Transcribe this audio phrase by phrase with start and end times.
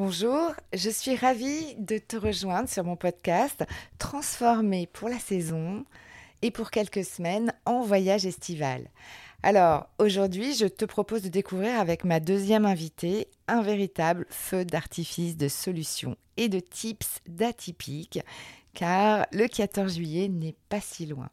[0.00, 3.64] Bonjour, je suis ravie de te rejoindre sur mon podcast
[3.98, 5.84] Transformé pour la saison
[6.40, 8.92] et pour quelques semaines en voyage estival.
[9.42, 15.36] Alors, aujourd'hui, je te propose de découvrir avec ma deuxième invitée un véritable feu d'artifice
[15.36, 18.20] de solutions et de tips d'atypiques,
[18.74, 21.28] car le 14 juillet n'est pas si loin.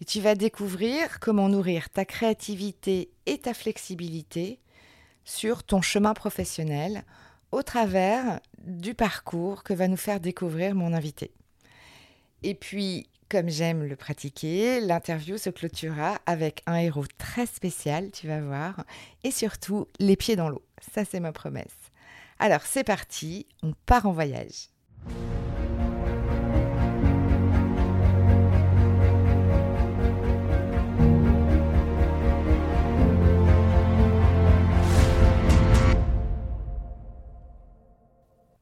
[0.00, 4.60] Et tu vas découvrir comment nourrir ta créativité et ta flexibilité
[5.24, 7.04] sur ton chemin professionnel
[7.52, 11.32] au travers du parcours que va nous faire découvrir mon invité.
[12.42, 18.26] Et puis, comme j'aime le pratiquer, l'interview se clôturera avec un héros très spécial, tu
[18.26, 18.84] vas voir,
[19.24, 20.64] et surtout les pieds dans l'eau.
[20.92, 21.76] Ça, c'est ma promesse.
[22.38, 24.70] Alors, c'est parti, on part en voyage.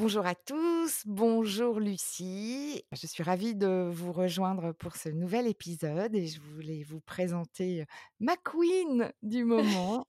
[0.00, 2.82] Bonjour à tous, bonjour Lucie.
[2.90, 7.84] Je suis ravie de vous rejoindre pour ce nouvel épisode et je voulais vous présenter
[8.18, 10.06] ma queen du moment,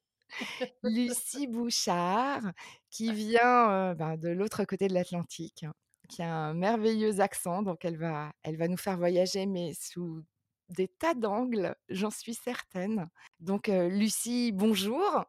[0.81, 2.53] Lucie Bouchard,
[2.89, 5.73] qui vient ben, de l'autre côté de l'Atlantique, hein,
[6.07, 10.23] qui a un merveilleux accent, donc elle va, elle va nous faire voyager, mais sous
[10.69, 13.09] des tas d'angles, j'en suis certaine.
[13.41, 15.25] Donc Lucie, bonjour.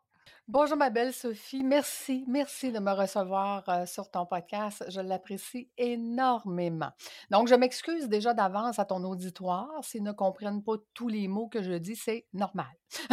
[0.53, 4.85] Bonjour ma belle Sophie, merci, merci de me recevoir euh, sur ton podcast.
[4.91, 6.91] Je l'apprécie énormément.
[7.31, 11.49] Donc, je m'excuse déjà d'avance à ton auditoire s'ils ne comprennent pas tous les mots
[11.49, 12.67] que je dis, c'est normal.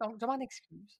[0.00, 0.98] Donc, je m'en excuse.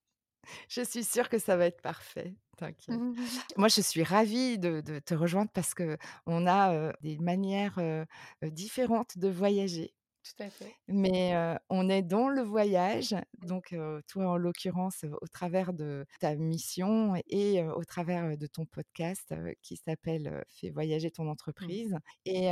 [0.69, 2.37] Je suis sûre que ça va être parfait.
[2.57, 3.01] T'inquiète.
[3.57, 8.05] Moi, je suis ravie de, te rejoindre parce que on a euh, des manières euh,
[8.45, 9.93] différentes de voyager.
[10.37, 10.75] Tout à fait.
[10.89, 11.35] Mais
[11.69, 13.15] on est dans le voyage,
[13.47, 13.75] donc
[14.07, 19.77] toi en l'occurrence au travers de ta mission et au travers de ton podcast qui
[19.77, 21.29] s'appelle Fais voyager ton mmh.
[21.29, 21.97] entreprise.
[22.27, 22.51] Et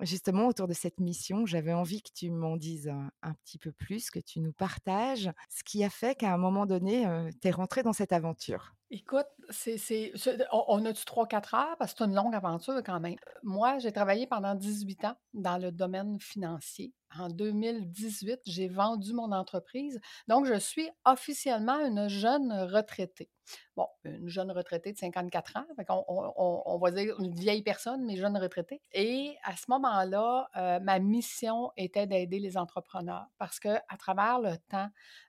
[0.00, 2.88] justement autour de cette mission, j'avais envie que tu m'en dises
[3.22, 6.66] un, petit peu plus, que tu nous partages ce qui a fait qu'à un moment
[6.66, 7.06] donné,
[7.40, 8.74] tu es rentré dans cette aventure.
[8.92, 10.12] Écoute, c'est,
[10.52, 11.76] on, a-tu 3-4 heures?
[11.78, 13.14] Parce que c'est une longue aventure quand même.
[13.44, 16.92] Moi, j'ai travaillé pendant 18 ans dans le domaine financier.
[17.18, 20.00] En 2018, j'ai vendu mon entreprise.
[20.28, 23.30] Donc, je suis officiellement une jeune retraitée.
[23.76, 26.04] Bon, une jeune retraitée de 54 ans,
[26.36, 28.80] on, va dire une vieille personne, mais jeune retraitée.
[28.92, 34.38] Et à ce moment-là, euh, ma mission était d'aider les entrepreneurs parce que à travers
[34.40, 34.88] le temps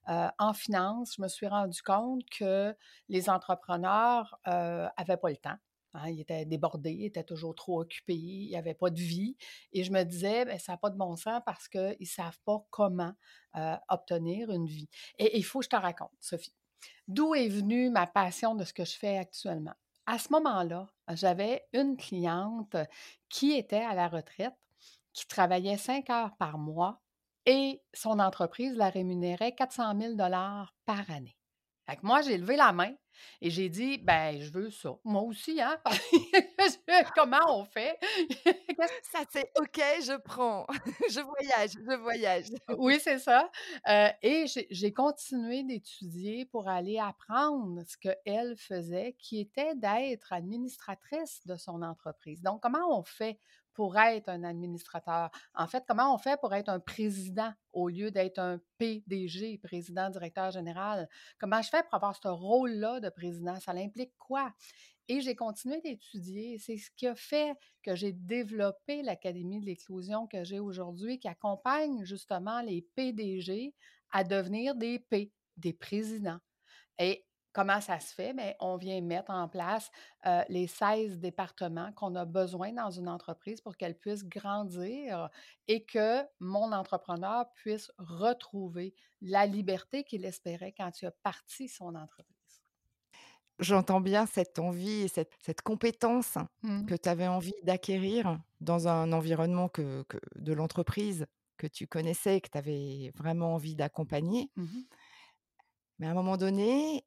[0.09, 2.75] euh, en finance, je me suis rendu compte que
[3.09, 5.57] les entrepreneurs n'avaient euh, pas le temps
[5.94, 9.35] Hein, il était débordé, il était toujours trop occupé, il n'y avait pas de vie.
[9.74, 12.40] Et je me disais, ben, ça n'a pas de bon sens parce qu'ils ne savent
[12.46, 13.13] pas comment
[13.90, 14.90] obtenir une vie.
[15.19, 16.56] Et il faut que je te raconte, Sophie.
[17.07, 19.74] D'où est venue ma passion de ce que je fais actuellement?
[20.06, 22.75] À ce moment-là, j'avais une cliente
[23.29, 24.56] qui était à la retraite,
[25.13, 27.02] qui travaillait cinq heures par mois
[27.46, 31.38] et son entreprise la rémunérait 400 000 par année.
[31.88, 32.94] Fait moi, j'ai levé la main
[33.41, 34.95] et j'ai dit, ben, je veux ça.
[35.03, 35.77] Moi aussi, hein?
[37.15, 37.97] Comment on fait?
[39.03, 40.67] ça, c'est OK, je prends.
[41.09, 42.46] je voyage, je voyage.
[42.78, 43.49] oui, c'est ça.
[43.87, 51.46] Euh, et j'ai continué d'étudier pour aller apprendre ce qu'elle faisait, qui était d'être administratrice
[51.46, 52.41] de son entreprise.
[52.41, 53.40] Donc, comment on fait
[53.73, 55.29] pour être un administrateur?
[55.53, 60.09] En fait, comment on fait pour être un président au lieu d'être un PDG, président
[60.09, 61.08] directeur général?
[61.40, 63.59] Comment je fais pour avoir ce rôle-là de président?
[63.59, 64.53] Ça l'implique quoi?
[65.08, 66.58] Et j'ai continué d'étudier.
[66.58, 67.53] C'est ce qui a fait
[67.84, 73.73] que j'ai développé l'Académie de l'éclosion que j'ai aujourd'hui, qui accompagne justement les PDG
[74.12, 76.40] à devenir des P, des présidents.
[76.97, 78.33] Et Comment ça se fait?
[78.33, 79.91] Bien, on vient mettre en place
[80.25, 85.29] euh, les 16 départements qu'on a besoin dans une entreprise pour qu'elle puisse grandir
[85.67, 91.95] et que mon entrepreneur puisse retrouver la liberté qu'il espérait quand il a parti son
[91.95, 92.61] entreprise.
[93.59, 96.87] J'entends bien cette envie et cette, cette compétence Mmh.
[96.87, 101.27] que tu avais envie d'acquérir dans un environnement que, que- de l'entreprise
[101.57, 104.49] que tu connaissais et que tu avais vraiment envie d'accompagner.
[104.55, 104.85] Mmh
[105.99, 107.05] Mais à un moment donné,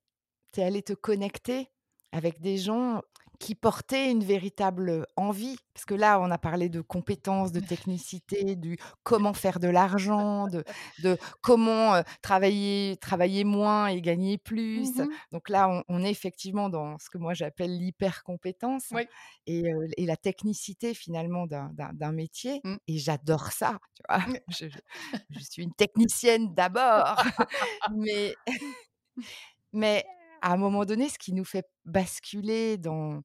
[0.54, 1.68] tu es allé te connecter
[2.12, 3.02] avec des gens
[3.40, 5.56] qui portaient une véritable envie.
[5.74, 10.46] Parce que là, on a parlé de compétences, de technicité, du comment faire de l'argent,
[10.46, 10.62] de,
[11.02, 14.88] de comment euh, travailler, travailler moins et gagner plus.
[14.96, 19.02] Mmh Donc là, on, on est effectivement dans ce que moi j'appelle l'hyper-compétence Oui.
[19.46, 22.60] et, euh, et la technicité finalement d'un métier.
[22.62, 22.76] Mmh.
[22.86, 23.80] Et j'adore ça.
[23.96, 24.78] Tu vois je, je-
[25.30, 27.16] je suis une technicienne d'abord,
[27.96, 28.36] mais
[29.72, 30.04] mais
[30.44, 33.22] à un moment donné, ce qui nous fait basculer dans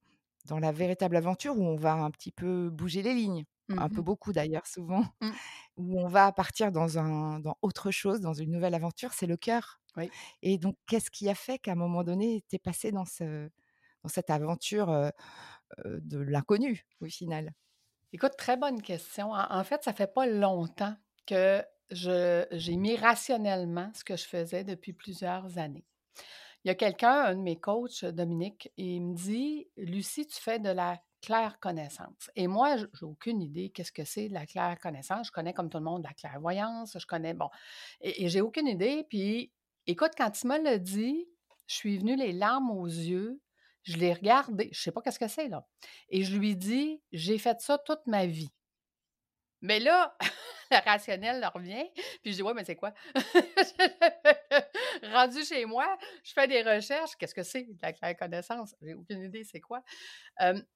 [0.47, 3.45] dans la véritable aventure où on va un petit peu bouger les lignes,
[3.77, 5.39] un peu Mmh beaucoup d'ailleurs souvent, Mmh.
[5.77, 9.37] où on va partir dans un dans autre chose, dans une nouvelle aventure, c'est le
[9.37, 9.81] cœur.
[9.95, 10.13] Oui.
[10.43, 13.49] Et donc qu'est-ce qui a fait qu'à un moment donné, tu es passé dans ce
[14.03, 15.11] dans cette aventure, heu
[15.85, 17.53] heu, de l'inconnu au final?
[18.13, 19.31] Écoute, très bonne question.
[19.31, 20.95] En, en fait, ça fait pas longtemps
[21.27, 25.85] que j'ai mis rationnellement ce que je faisais depuis plusieurs années.
[26.69, 30.69] Y a quelqu'un, un de mes coachs, Dominique, il me dit Lucie, tu fais de
[30.69, 32.29] la claire connaissance.
[32.35, 35.25] Et moi, j'ai aucune idée qu'est-ce que c'est de la claire connaissance.
[35.25, 37.49] Je connais comme tout le monde la clairvoyance, je connais, bon,
[38.01, 39.03] et, j'ai aucune idée.
[39.09, 39.51] Puis,
[39.87, 41.27] écoute, quand il me l'a dit,
[41.65, 43.41] je suis venue les larmes aux yeux,
[43.81, 45.67] je l'ai regardé, je sais pas qu'est-ce que c'est, là.
[46.09, 48.51] Et je lui dis J'ai fait ça toute ma vie.
[49.61, 50.15] Mais là,
[50.71, 51.85] le rationnel leur revient,
[52.21, 52.93] puis je dis: «Ouais, mais c'est quoi?»
[55.13, 57.15] Rendu chez moi, je fais des recherches.
[57.17, 58.75] Qu'est-ce que c'est, la claire connaissance?
[58.81, 59.81] J'ai aucune idée c'est quoi.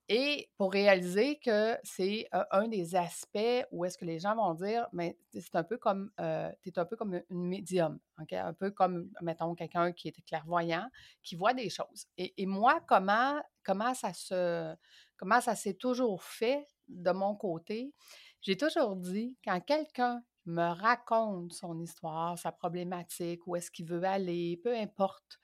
[0.09, 4.87] Et pour réaliser que c'est, un des aspects où est-ce que les gens vont dire:
[4.93, 7.99] «Mais c'est un peu comme, heu, tu es un peu comme une médium»?
[8.17, 10.87] Un peu comme, mettons, quelqu'un qui est clairvoyant,
[11.23, 14.75] qui voit des choses et et moi, comment comment ça se
[15.17, 17.93] comment ça s'est toujours fait de mon côté,
[18.43, 24.03] j'ai toujours dit, quand quelqu'un me raconte son histoire, sa problématique, où est-ce qu'il veut
[24.03, 25.39] aller, peu importe,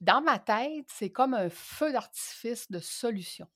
[0.00, 3.48] dans ma tête, c'est comme un feu d'artifice de solutions.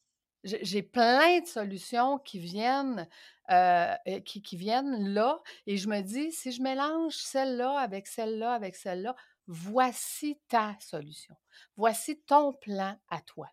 [0.43, 3.09] J'ai plein de solutions qui viennent,
[3.51, 3.95] euh,
[4.25, 9.15] qui, viennent là, et je me dis, si je mélange celle-là avec celle-là, avec celle-là,
[9.47, 11.37] voici ta solution.
[11.77, 13.49] Voici ton plan à toi.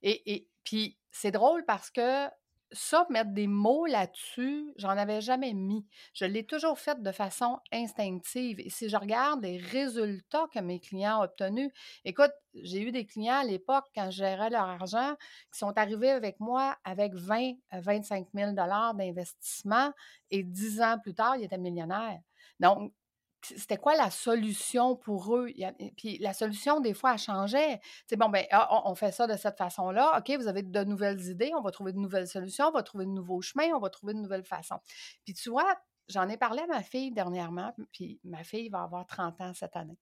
[0.00, 2.30] Et puis, c'est drôle parce que
[2.72, 5.86] ça, mettre des mots là-dessus, j'en avais jamais mis.
[6.14, 8.60] Je l'ai toujours fait de façon instinctive.
[8.60, 11.70] Et si je regarde les résultats que mes clients ont obtenus,
[12.04, 15.14] écoute, j'ai eu des clients à l'époque, quand je gérais leur argent,
[15.52, 19.92] qui sont arrivés avec moi avec 20 à 25 000 d'investissement
[20.30, 22.20] et 10 ans plus tard, ils étaient millionnaires.
[22.60, 22.92] Donc,
[23.42, 25.48] c'était quoi la solution pour eux?
[25.96, 27.80] Puis la solution, des fois, elle changeait.
[28.06, 30.18] C'est bon, ben, ah, on fait ça de cette façon-là.
[30.18, 33.06] OK, vous avez de nouvelles idées, on va trouver de nouvelles solutions, on va trouver
[33.06, 34.80] de nouveaux chemins, on va trouver de nouvelles façons.
[35.24, 35.74] Puis tu vois,
[36.08, 39.76] j'en ai parlé à ma fille dernièrement, puis ma fille va avoir 30 ans cette
[39.76, 39.98] année.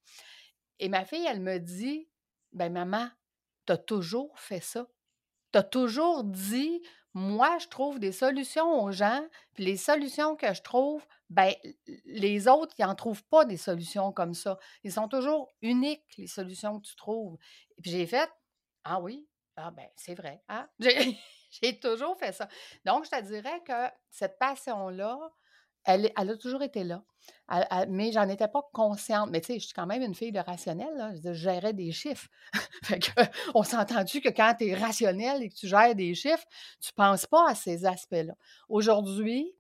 [0.81, 2.09] Et ma fille, elle me dit,
[2.53, 3.09] ben maman,
[3.67, 4.87] tu as toujours fait ça.
[5.53, 6.83] Tu as toujours dit,
[7.15, 11.53] moi, je trouve des solutions aux gens, puis les solutions que je trouve, ben,
[12.05, 14.59] les autres, ils n'en trouvent pas des solutions comme ça.
[14.85, 17.37] Ils sont toujours uniques, les solutions que tu trouves.
[17.77, 18.31] Et puis j'ai fait,
[18.85, 20.43] ah oui, ah ben, c'est vrai.
[20.49, 20.69] Hein?
[20.79, 22.49] J'ai toujours fait ça.
[22.85, 25.19] Donc, je te dirais que cette passion-là,
[25.89, 27.03] elle, a toujours été là.
[27.89, 29.31] Mais j'en étais pas consciente.
[29.31, 30.95] Mais tu sais, je suis quand même une fille de rationnel.
[30.97, 31.13] Là.
[31.25, 32.29] Je, gérais des chiffres.
[33.55, 36.45] on s'est entendu que quand tu es rationnel et que tu gères des chiffres,
[36.81, 38.35] tu penses pas à ces aspects-là?
[38.69, 39.55] Aujourd'hui,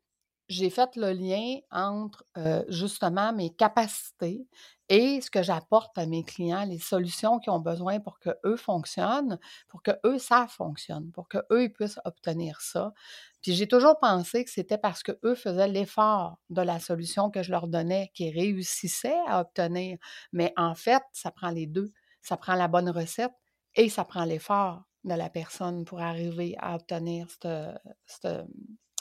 [0.48, 2.24] j'ai fait le lien entre
[2.68, 4.46] justement mes capacités
[4.90, 8.56] et ce que j'apporte à mes clients, les solutions qu'ils ont besoin pour que eux
[8.56, 9.38] fonctionnent,
[9.68, 12.94] pour que eux ça fonctionne, pour que eux ils puissent obtenir ça.
[13.42, 17.42] Puis j'ai toujours pensé que c'était parce que eux faisaient l'effort de la solution que
[17.42, 19.98] je leur donnais qu'ils réussissaient à obtenir.
[20.32, 21.92] Mais en fait, ça prend les deux.
[22.22, 23.34] Ça prend la bonne recette
[23.74, 28.44] et ça prend l'effort de la personne pour arriver à obtenir ce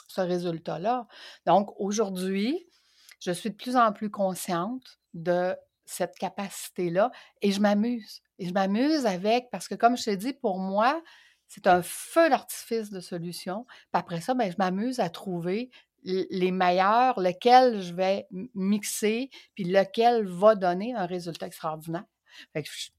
[0.08, 1.06] ce résultat-là.
[1.46, 2.66] Donc, aujourd'hui,
[3.20, 7.10] je suis de plus en plus consciente de cette capacité-là
[7.42, 8.20] et je m'amuse.
[8.38, 11.02] Et je m'amuse avec, parce que comme je t'ai dit, pour moi,
[11.46, 13.64] c'est un feu d'artifice de solutions.
[13.64, 15.70] Puis après ça, ben, je m'amuse à trouver
[16.04, 22.04] les meilleurs, lequel je vais mixer, puis lequel va donner un résultat extraordinaire.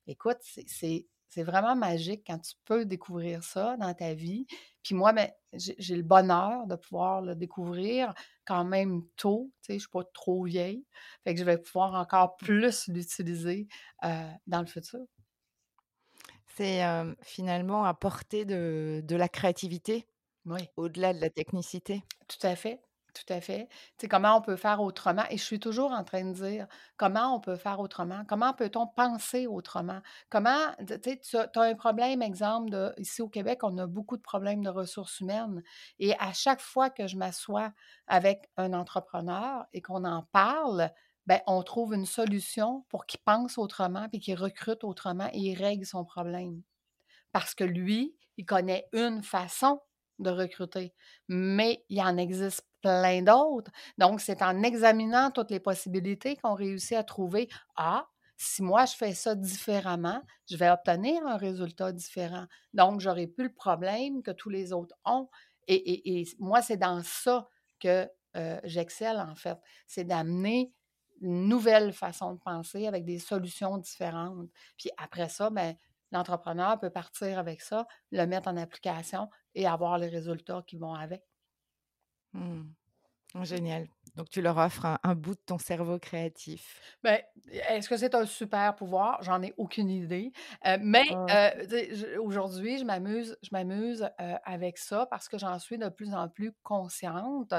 [0.08, 4.48] Écoute, c'est c'est vraiment magique quand tu peux découvrir ça dans ta vie.
[4.84, 8.14] Puis moi, ben, j'ai le bonheur de pouvoir le découvrir
[8.46, 9.52] quand même tôt.
[9.62, 10.86] Tu sais, je ne suis pas trop vieille.
[11.24, 13.68] Fait que je vais pouvoir encore plus l'utiliser
[14.04, 15.06] euh, dans le futur.
[16.58, 16.84] C'est
[17.22, 20.06] finalement apporter de, de la créativité
[20.46, 20.60] oui.
[20.76, 22.04] au-delà de la technicité.
[22.28, 22.82] Tout à fait.
[23.14, 23.68] Tout à fait.
[24.10, 25.24] Comment on peut faire autrement?
[25.30, 28.24] Et je suis toujours en train de dire comment on peut faire autrement?
[28.28, 30.00] Comment peut-on penser autrement?
[30.30, 34.22] Comment, tu sais, tu as un problème, exemple, ici au Québec, on a beaucoup de
[34.22, 35.64] problèmes de ressources humaines.
[35.98, 37.74] Et à chaque fois que je m'assois
[38.08, 40.92] avec un entrepreneur et qu'on en parle,
[41.26, 45.56] ben, on trouve une solution pour qu'il pense autrement, puis qu'il recrute autrement et il
[45.56, 46.62] règle son problème.
[47.32, 49.82] Parce que lui, il connaît une façon
[50.20, 50.94] de recruter,
[51.28, 53.72] mais il en existe plein d'autres.
[53.98, 58.08] Donc, c'est en examinant toutes les possibilités qu'on réussit à trouver, ah,
[58.38, 62.46] si moi je fais ça différemment, je vais obtenir un résultat différent.
[62.74, 65.30] Donc, j'aurai plus le problème que tous les autres ont.
[65.68, 67.48] Et, moi, c'est dans ça
[67.80, 68.10] que
[68.64, 69.58] j'excelle, en fait.
[69.88, 70.74] C'est d'amener
[71.22, 74.50] une nouvelle façon de penser avec des solutions différentes.
[74.78, 75.76] Puis après ça, ben,
[76.12, 80.94] l'entrepreneur peut partir avec ça, le mettre en application et avoir les résultats qui vont
[80.94, 81.24] avec.
[82.34, 82.64] Mmh.
[83.44, 83.88] Génial.
[84.16, 86.82] Donc, tu leur offres un, bout de ton cerveau créatif.
[87.04, 87.20] Ben,
[87.52, 89.22] est-ce que c'est un super pouvoir?
[89.22, 90.32] J'en ai aucune idée.
[90.66, 95.78] Euh, mais euh, aujourd'hui, je m'amuse, je m'amuse euh, avec ça parce que j'en suis
[95.78, 97.54] de plus en plus consciente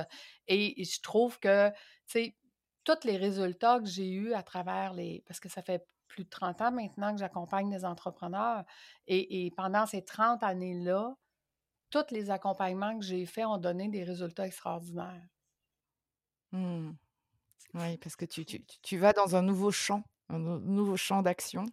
[0.49, 1.75] et je trouve que, tu
[2.09, 2.37] sais,
[2.85, 5.23] tous les résultats que j'ai eus à travers les...
[5.27, 8.65] Parce que ça fait plus de 30 ans maintenant que j'accompagne des entrepreneurs
[9.07, 11.15] et, et pendant ces 30 années-là,
[11.91, 15.27] tous les accompagnements que j'ai faits ont donné des résultats extraordinaires.
[16.53, 16.93] Mmh.
[17.75, 21.67] Oui, parce que tu, tu, tu, vas dans un nouveau champ, un nouveau champ d'action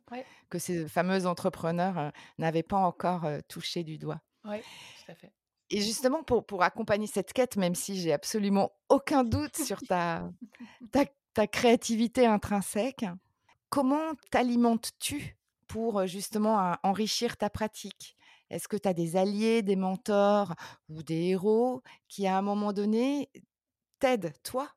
[0.49, 4.21] que ces fameux entrepreneurs n'avaient pas encore touché du doigt.
[4.43, 5.31] Oui, tout à fait.
[5.69, 10.29] Et justement, pour, pour accompagner cette quête, même si j'ai absolument aucun doute sur ta,
[10.91, 13.05] ta, ta créativité intrinsèque,
[13.69, 15.35] comment t'alimentes-tu
[15.67, 18.16] pour justement enrichir ta pratique?
[18.49, 20.53] Est-ce que tu as des alliés, des mentors
[20.89, 23.29] ou des héros qui, à un moment donné,
[23.99, 24.69] t'aide, toi,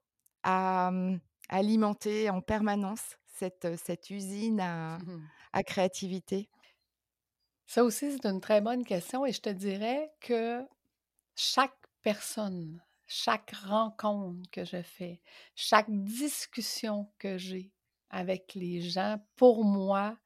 [0.43, 6.51] à, mmh, alimenter en permanence cette, cette usine à, mmh à créativité?
[7.67, 10.67] Ça aussi, c'est une très bonne question et je te dirais que
[11.37, 15.23] chaque personne, chaque rencontre que je fais,
[15.57, 17.73] chaque discussion que j'ai
[18.11, 20.19] avec les gens, pour moi,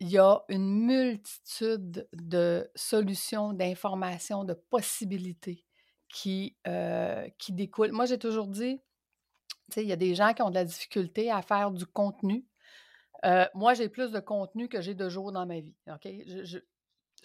[0.00, 5.64] il y a une multitude de solutions, d'informations, de possibilités
[6.08, 7.92] qui, euh, qui découle.
[7.92, 8.80] Moi, j'ai toujours dit,
[9.70, 11.84] tu sais, il y a des gens qui ont de la difficulté à faire du
[11.86, 12.46] contenu.
[13.24, 15.74] Euh, moi, j'ai plus de contenu que j'ai de jours dans ma vie.
[15.88, 16.08] OK?
[16.26, 16.58] Je,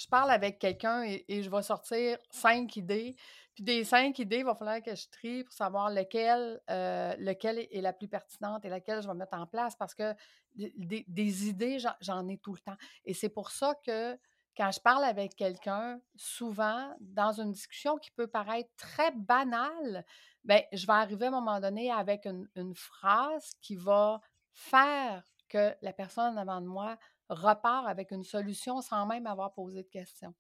[0.10, 3.16] parle avec quelqu'un et, je vais sortir cinq idées.
[3.56, 7.82] Puis des cinq idées, il va falloir que je trie pour savoir lequel, euh, est
[7.82, 10.14] la plus pertinente et laquelle je vais mettre en place parce que
[10.56, 12.78] des, idées, j'en ai tout le temps.
[13.06, 14.18] Et c'est pour ça que
[14.56, 20.06] quand je parle avec quelqu'un, souvent, dans une discussion qui peut paraître très banale,
[20.44, 24.22] ben, je vais arriver à un moment donné avec une, phrase qui va
[24.54, 26.98] faire que la personne avant de moi
[27.34, 30.34] repart avec une solution sans même avoir posé de questions.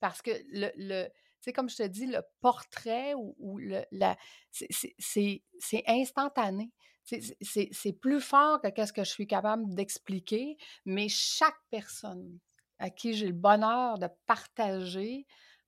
[0.00, 1.08] Parce que le, le
[1.40, 4.16] sais, comme je te dis, le portrait ou, le, la,
[4.50, 5.42] c'est
[5.86, 6.70] instantané.
[7.04, 12.38] C'est plus fort que qu'est-ce que je suis capable d'expliquer, mais chaque personne
[12.78, 15.26] à qui j'ai le bonheur de partager,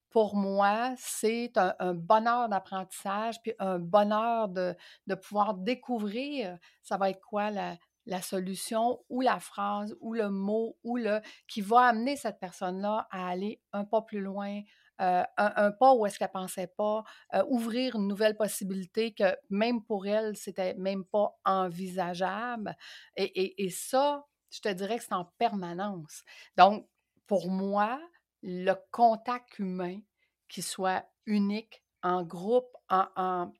[0.09, 4.75] pour moi, c'est un, bonheur d'apprentissage, puis un bonheur de,
[5.23, 7.77] pouvoir découvrir, ça va être quoi la,
[8.21, 13.29] solution ou la phrase ou le mot ou le qui va amener cette personne-là à
[13.29, 14.61] aller un pas plus loin,
[15.01, 19.83] euh, un, pas où est-ce qu'elle pensait pas, euh, ouvrir une nouvelle possibilité que même
[19.83, 22.75] pour elle, c'était même pas envisageable.
[23.15, 26.23] Et, et ça, je te dirais que c'est en permanence.
[26.57, 26.87] Donc,
[27.25, 27.99] pour moi,
[28.43, 29.99] le contact humain,
[30.47, 33.51] qui soit unique, en groupe, en,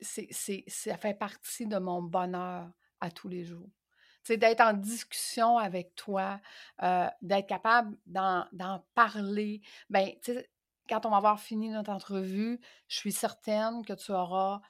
[0.00, 0.28] c'est,
[0.66, 3.70] ça fait partie de mon bonheur à tous les jours.
[4.22, 6.40] C'est d'être en discussion avec toi,
[7.22, 8.46] d'être capable d'en,
[8.94, 9.60] parler.
[9.90, 10.10] Ben,
[10.88, 14.60] quand on va avoir fini notre entrevue, je suis certaine que tu auras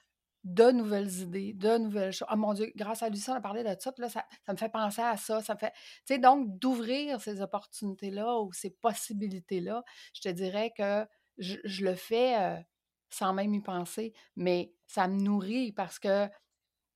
[0.43, 2.27] de nouvelles idées, de nouvelles choses.
[2.31, 4.69] Oh mon Dieu, grâce à Lucie, on a parlé de ça, là, ça, me fait
[4.69, 5.71] penser à ça, ça me fait...
[5.71, 9.83] Tu sais, donc, d'ouvrir ces opportunités-là ou ces possibilités-là,
[10.13, 11.07] je te dirais que
[11.37, 12.65] je, le fais
[13.09, 16.27] sans même y penser, mais ça me nourrit parce que,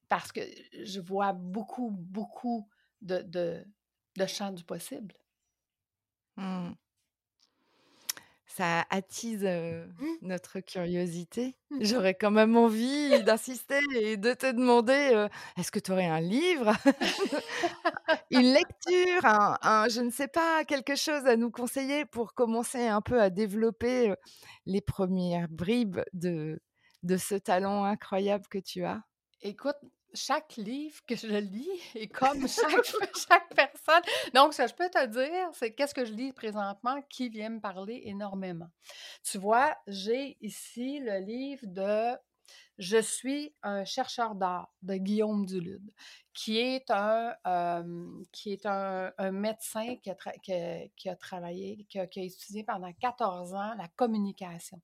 [0.10, 0.42] parce que
[0.84, 2.70] je vois beaucoup, beaucoup
[3.02, 3.22] de,
[4.18, 5.16] de champ du possible.
[6.38, 6.74] Mmh.
[8.46, 10.06] Ça attise, Mmh.
[10.22, 11.56] notre curiosité.
[11.70, 11.78] Mmh.
[11.82, 16.72] J'aurais quand même envie d'insister et de te demander, est-ce que tu aurais un livre?
[18.32, 22.88] Une lecture, un un je ne sais pas, quelque chose à nous conseiller pour commencer
[22.88, 24.14] un peu à développer,
[24.66, 26.60] les premières bribes de
[27.04, 29.02] de ce talent incroyable que tu as?
[29.42, 29.78] Écoute,
[30.18, 32.86] chaque livre que je lis est comme chaque
[33.30, 34.04] chaque personne.
[34.34, 37.50] Donc, ce que je peux te dire, c'est qu'est-ce que je lis présentement qui vient
[37.50, 38.70] me parler énormément.
[39.24, 42.18] Tu vois, j'ai ici le livre de
[42.78, 45.92] Je suis un chercheur d'art de Guillaume Dulude,
[46.34, 47.36] qui est un,
[48.32, 52.20] qui est un un médecin qui a qui a qui a travaillé, qui a qui
[52.20, 54.80] a étudié pendant 14 ans la communication.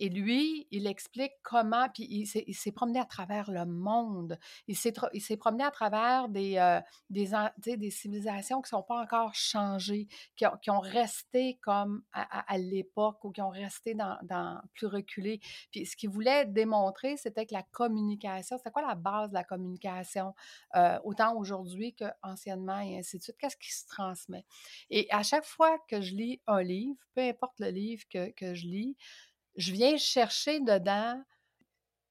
[0.00, 4.38] Et lui, il explique comment puis il s'est promené à travers le monde.
[4.66, 4.92] Il s'est
[5.36, 6.80] promené à travers des, heu,
[7.10, 13.42] des civilisations qui sont pas encore changées, qui ont resté comme à l'époque ou qui
[13.42, 15.40] ont resté dans plus reculées.
[15.70, 19.44] Puis ce qu'il voulait démontrer, c'était que la communication c'était quoi la base de la
[19.44, 20.34] communication,
[20.76, 23.36] heu, autant aujourd'hui qu'anciennement et ainsi de suite?
[23.38, 24.44] Qu'est-ce qui se transmet?
[24.90, 28.66] Et à chaque fois que je lis un livre, peu importe le livre que je
[28.66, 28.96] lis,
[29.56, 31.22] je viens chercher dedans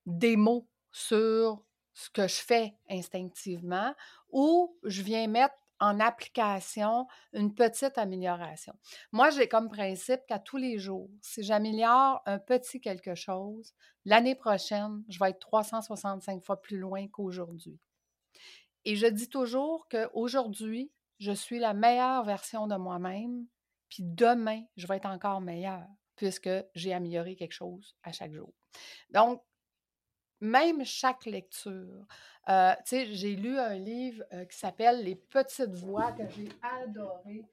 [0.06, 3.94] des mots sur ce que je fais instinctivement
[4.30, 8.74] ou je viens mettre en application une petite amélioration.
[9.12, 13.74] Moi, j'ai comme principe qu'à tous les jours, si j'améliore un petit quelque chose,
[14.06, 17.80] l'année prochaine, je vais être 365 fois plus loin qu'aujourd'hui.
[18.86, 23.46] Et je dis toujours qu'aujourd'hui, je suis la meilleure version de moi-même,
[23.90, 25.88] puis demain, je vais être encore meilleure
[26.20, 28.54] puisque j'ai amélioré quelque chose à chaque jour.
[29.12, 29.42] Donc,
[30.42, 32.06] même chaque lecture,
[32.50, 36.50] heu, tu sais, j'ai lu un livre, heu, qui s'appelle Les petites voix que j'ai
[36.62, 37.44] adoré.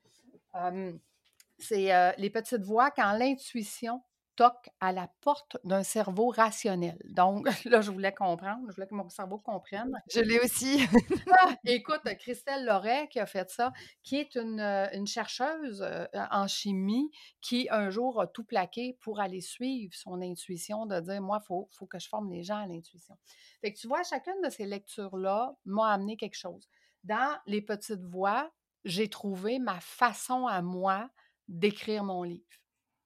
[1.58, 4.02] C'est, heu, Les petites voix quand l'intuition
[4.36, 6.98] toque à la porte d'un cerveau rationnel.
[7.04, 9.90] Donc là, je voulais comprendre, je voulais que mon cerveau comprenne.
[10.12, 10.86] Je l'ai aussi.
[11.32, 11.54] Ah!
[11.64, 14.60] Écoute, Christelle Loret qui a fait ça, qui est une,
[14.92, 20.20] une chercheuse, heu, en chimie qui, un jour, a tout plaqué pour aller suivre son
[20.22, 23.16] intuition de dire: «Moi, il faut faut que je forme les gens à l'intuition».
[23.60, 26.68] Fait que tu vois, chacune de ces lectures-là m'a amené quelque chose.
[27.04, 28.50] Dans Les petites voix,
[28.84, 31.10] j'ai trouvé ma façon à moi
[31.48, 32.44] d'écrire mon livre.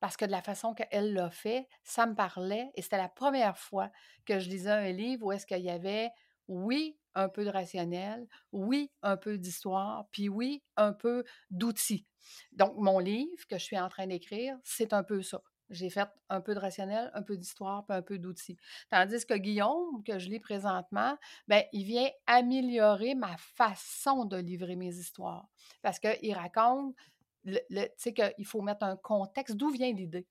[0.00, 3.58] Parce que de la façon qu'elle l'a fait, ça me parlait et c'était la première
[3.58, 3.90] fois
[4.24, 6.10] que je lisais un livre où est-ce qu'il y avait,
[6.48, 12.06] oui, un peu de rationnel, oui, un peu d'histoire, puis oui, un peu d'outils.
[12.52, 15.42] Donc, mon livre que je suis en train d'écrire, c'est un peu ça.
[15.70, 18.56] J'ai fait un peu de rationnel, un peu d'histoire, puis un peu d'outils.
[18.90, 24.74] Tandis que Guillaume, que je lis présentement, ben, il vient améliorer ma façon de livrer
[24.74, 25.48] mes histoires.
[25.80, 26.96] Parce qu'il raconte
[27.44, 29.56] le, le- qu'il faut mettre un contexte.
[29.56, 30.26] D'où vient l'idée?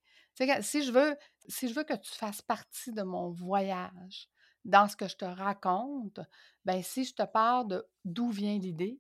[0.62, 1.17] Si je veux,
[1.48, 4.30] si je veux que tu fasses partie de mon voyage
[4.65, 6.19] dans ce que je te raconte,
[6.65, 9.00] ben si je te parle de d'où vient l'idée,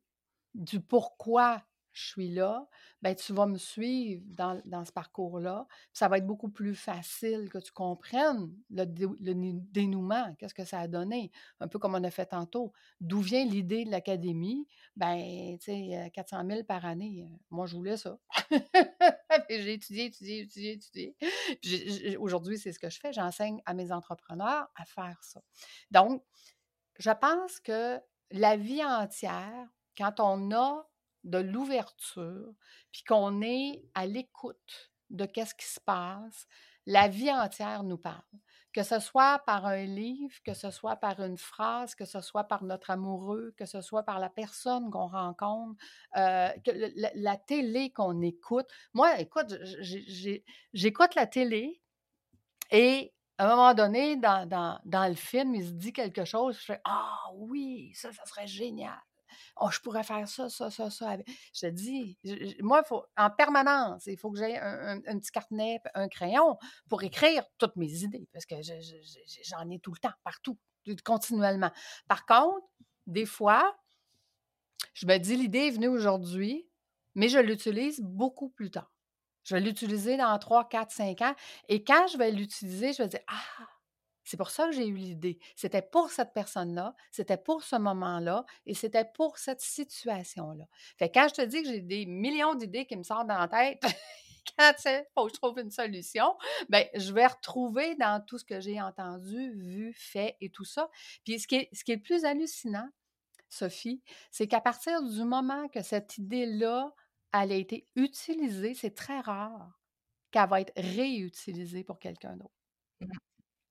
[0.53, 2.67] du pourquoi je suis là,
[3.01, 5.67] ben tu vas me suivre dans, ce parcours-là.
[5.93, 10.87] Ça va être beaucoup plus facile que tu comprennes le, dénouement, qu'est-ce que ça a
[10.87, 12.71] donné, un peu comme on a fait tantôt.
[12.99, 14.67] D'où vient l'idée de l'académie?
[14.95, 18.17] Ben, tu sais, euh, 400 000 par année, euh, moi, je voulais ça.
[19.49, 22.17] J'ai étudié, étudié, étudié, étudié.
[22.17, 23.13] Aujourd'hui, c'est ce que je fais.
[23.13, 25.41] J'enseigne à mes entrepreneurs à faire ça.
[25.91, 26.23] Donc,
[26.97, 27.99] je pense que
[28.31, 30.87] la vie entière, quand on a
[31.29, 32.53] de l'ouverture,
[32.91, 36.47] puis qu'on est à l'écoute de qu'est-ce qui se passe,
[36.85, 38.21] la vie entière nous parle.
[38.71, 42.43] Que ce soit par un livre, que ce soit par une phrase, que ce soit
[42.43, 45.83] par notre amoureux, que ce soit par la personne qu'on rencontre,
[46.17, 46.71] euh, que
[47.15, 48.67] la, télé qu'on écoute.
[48.93, 49.55] Moi, écoute,
[50.73, 51.81] j'écoute la télé
[52.71, 56.81] et à un moment donné, dans le film, il se dit quelque chose, je fais
[56.85, 58.99] Ah oui, ça, ça serait génial.
[59.59, 61.17] Oh, je pourrais faire ça, ça, ça, ça.
[61.53, 62.17] Je te dis,
[62.61, 62.83] moi,
[63.17, 66.57] en permanence, il faut que j'ai un, un- petit carnet, un crayon
[66.89, 70.13] pour écrire toutes mes idées, parce que je- je- je- j'en ai tout le temps,
[70.23, 71.71] partout, tout- continuellement.
[72.07, 72.65] Par contre,
[73.07, 73.75] des fois,
[74.93, 76.67] je me dis, l'idée est venue aujourd'hui,
[77.15, 78.91] mais je l'utilise beaucoup plus tard.
[79.43, 81.33] Je vais l'utiliser dans 3, 4, 5 ans.
[81.69, 83.67] Et quand je vais l'utiliser, je vais dire Ah,
[84.29, 85.39] c'est pour ça que j'ai eu l'idée.
[85.55, 90.65] C'était pour cette personne-là, c'était pour ce moment-là et c'était pour cette situation-là.
[90.99, 93.39] Fait que quand je te dis que j'ai des millions d'idées qui me sortent dans
[93.39, 93.81] la tête,
[94.59, 96.37] quand il faut que je trouve une solution,
[96.69, 100.91] ben, je vais retrouver dans tout ce que j'ai entendu, vu, fait et tout ça.
[101.25, 102.87] Puis ce qui est, ce qui est le plus hallucinant,
[103.49, 106.93] Sophie, c'est qu'à partir du moment que cette idée-là,
[107.33, 109.79] elle a été utilisée, c'est très rare
[110.29, 112.53] qu'elle va être réutilisée pour quelqu'un d'autre.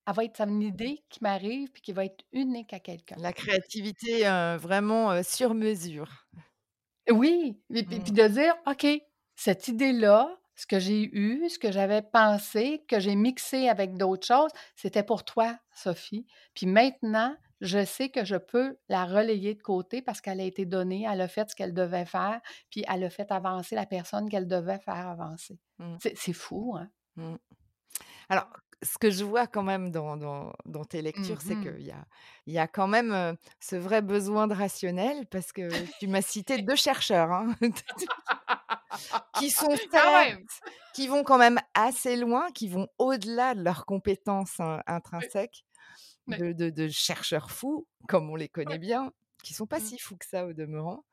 [0.09, 3.19] Elle va être une idée qui m'arrive puis qui va être unique à quelqu'un.
[3.19, 6.27] La créativité, heu, vraiment, sur mesure.
[7.11, 8.13] Oui, et puis puis Mmh.
[8.13, 8.87] de dire: «OK,
[9.37, 14.27] cette idée-là, ce que j'ai eu, ce que j'avais pensé, que j'ai mixé avec d'autres
[14.27, 16.27] choses, c'était pour toi, Sophie.
[16.55, 20.67] Puis maintenant, je sais que je peux la relayer de côté parce qu'elle a été
[20.67, 22.41] donnée, elle a fait ce qu'elle devait faire,
[22.71, 25.59] puis elle a fait avancer la personne qu'elle devait faire avancer».
[25.79, 25.99] Mmh.
[25.99, 26.91] C'est c'est fou, hein?
[27.17, 27.37] Mmh.
[28.29, 28.49] Alors,
[28.83, 31.59] ce que je vois quand même dans dans dans tes lectures, c'est Mmh.
[31.59, 32.07] qu'il y a
[32.47, 36.59] il y a quand même, ce vrai besoin de rationnel parce que tu m'as cité
[36.59, 37.55] 2 chercheurs, hein,
[39.33, 40.49] qui sont certes même!
[40.93, 44.61] qui vont quand même assez loin, qui vont au-delà de leurs compétences,
[45.21, 45.65] Oui, intrinsèques,
[46.29, 49.13] de de de chercheurs fous, comme on les connaît bien,
[49.45, 49.81] qui sont pas Mmh.
[49.81, 51.05] si fous que ça au demeurant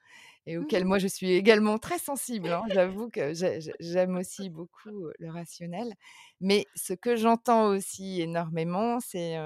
[0.47, 0.85] et Mmh auxquels mh.
[0.85, 2.63] moi je suis également très sensible, hein.
[2.69, 5.93] J'avoue que j'ai j'ai j'aime aussi beaucoup, le rationnel.
[6.41, 9.37] Mais ce que j'entends aussi énormément, c'est,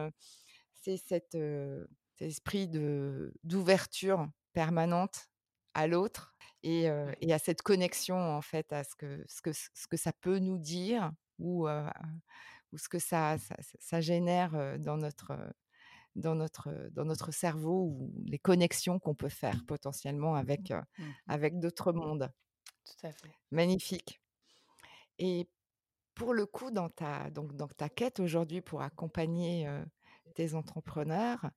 [0.75, 2.67] c'est cet, cet esprit
[3.43, 5.27] d'ouverture permanente
[5.73, 7.13] à l'autre et Oui.
[7.21, 10.39] et à cette connexion en fait à ce que ce que ce que ça peut
[10.39, 13.37] nous dire ou, ou ce que ça
[13.79, 15.33] ça génère, dans notre,
[16.15, 21.05] dans notre, dans notre cerveau ou les connexions qu'on peut faire potentiellement avec, heu, Mmh
[21.07, 21.13] mh.
[21.27, 22.31] avec d'autres mondes.
[22.83, 23.35] Tout à fait.
[23.51, 24.19] Magnifique
[25.19, 25.49] et
[26.15, 29.69] pour le coup, dans ta donc dans ta quête aujourd'hui pour accompagner,
[30.35, 31.51] tes entrepreneurs,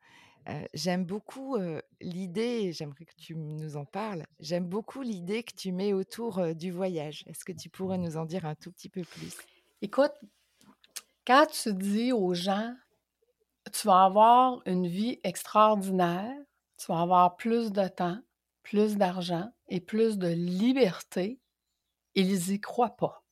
[0.75, 1.57] j'aime beaucoup,
[2.01, 6.71] l'idée j'aimerais que tu nous en parles, j'aime beaucoup l'idée que tu mets autour, du
[6.73, 7.25] voyage.
[7.29, 9.47] Est-ce que tu pourrais nous en dire un tout petit peu plus?
[9.83, 10.13] Écoute,
[11.27, 12.75] quand tu dis aux gens:
[13.73, 16.37] «Tu vas avoir une vie extraordinaire,
[16.77, 18.19] tu vas avoir plus de temps,
[18.63, 21.41] plus d'argent et plus de liberté»,
[22.15, 23.25] ils y croient pas.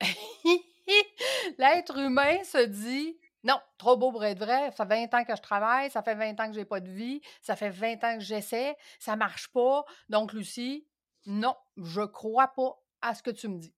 [1.58, 5.36] L'être humain se dit: «Non, trop beau pour être vrai, ça fait 20 ans que
[5.36, 8.14] je travaille, ça fait 20 ans que j'ai pas de vie, ça fait 20 ans
[8.18, 10.86] que j'essaie, ça marche pas, donc Lucie,
[11.26, 13.74] non, je crois pas à ce que tu me dis».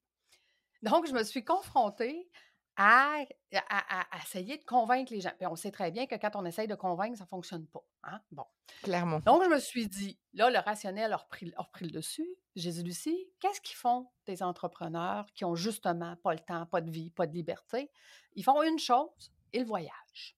[0.82, 2.28] Donc je me suis confrontée
[2.76, 3.18] à
[3.52, 5.32] à à à essayer de convaincre les gens.
[5.38, 8.20] Puis on sait très bien que quand on essaye de convaincre, ça fonctionne pas, hein,
[8.30, 8.44] bon.
[8.82, 9.20] Clairement.
[9.20, 12.28] Donc je me suis dit là, le rationnel a repris a repris le dessus.
[12.56, 16.80] J'ai dit: «Lucie, qu'est-ce qu'ils font tes entrepreneurs qui ont justement pas le temps, pas
[16.80, 17.90] de vie, pas de liberté?
[18.34, 20.36] Ils font une chose, ils voyagent».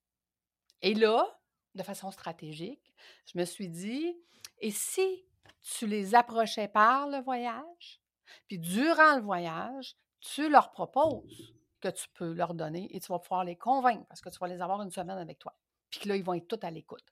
[0.83, 1.41] Et là,
[1.75, 2.93] de façon stratégique,
[3.27, 4.17] je me suis dit:
[4.59, 5.27] «Et si
[5.63, 8.01] tu les approchais par le voyage,
[8.49, 11.55] puis durant le voyage, tu leur proposes?
[11.85, 14.49] Que tu peux leur donner et tu vas pouvoir les convaincre parce que tu vas
[14.49, 15.55] les avoir une semaine avec toi.
[15.91, 17.05] Puis que là, ils vont être tous à l'écoute».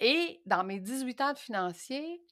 [0.00, 2.22] Et dans mes 18 ans de financier,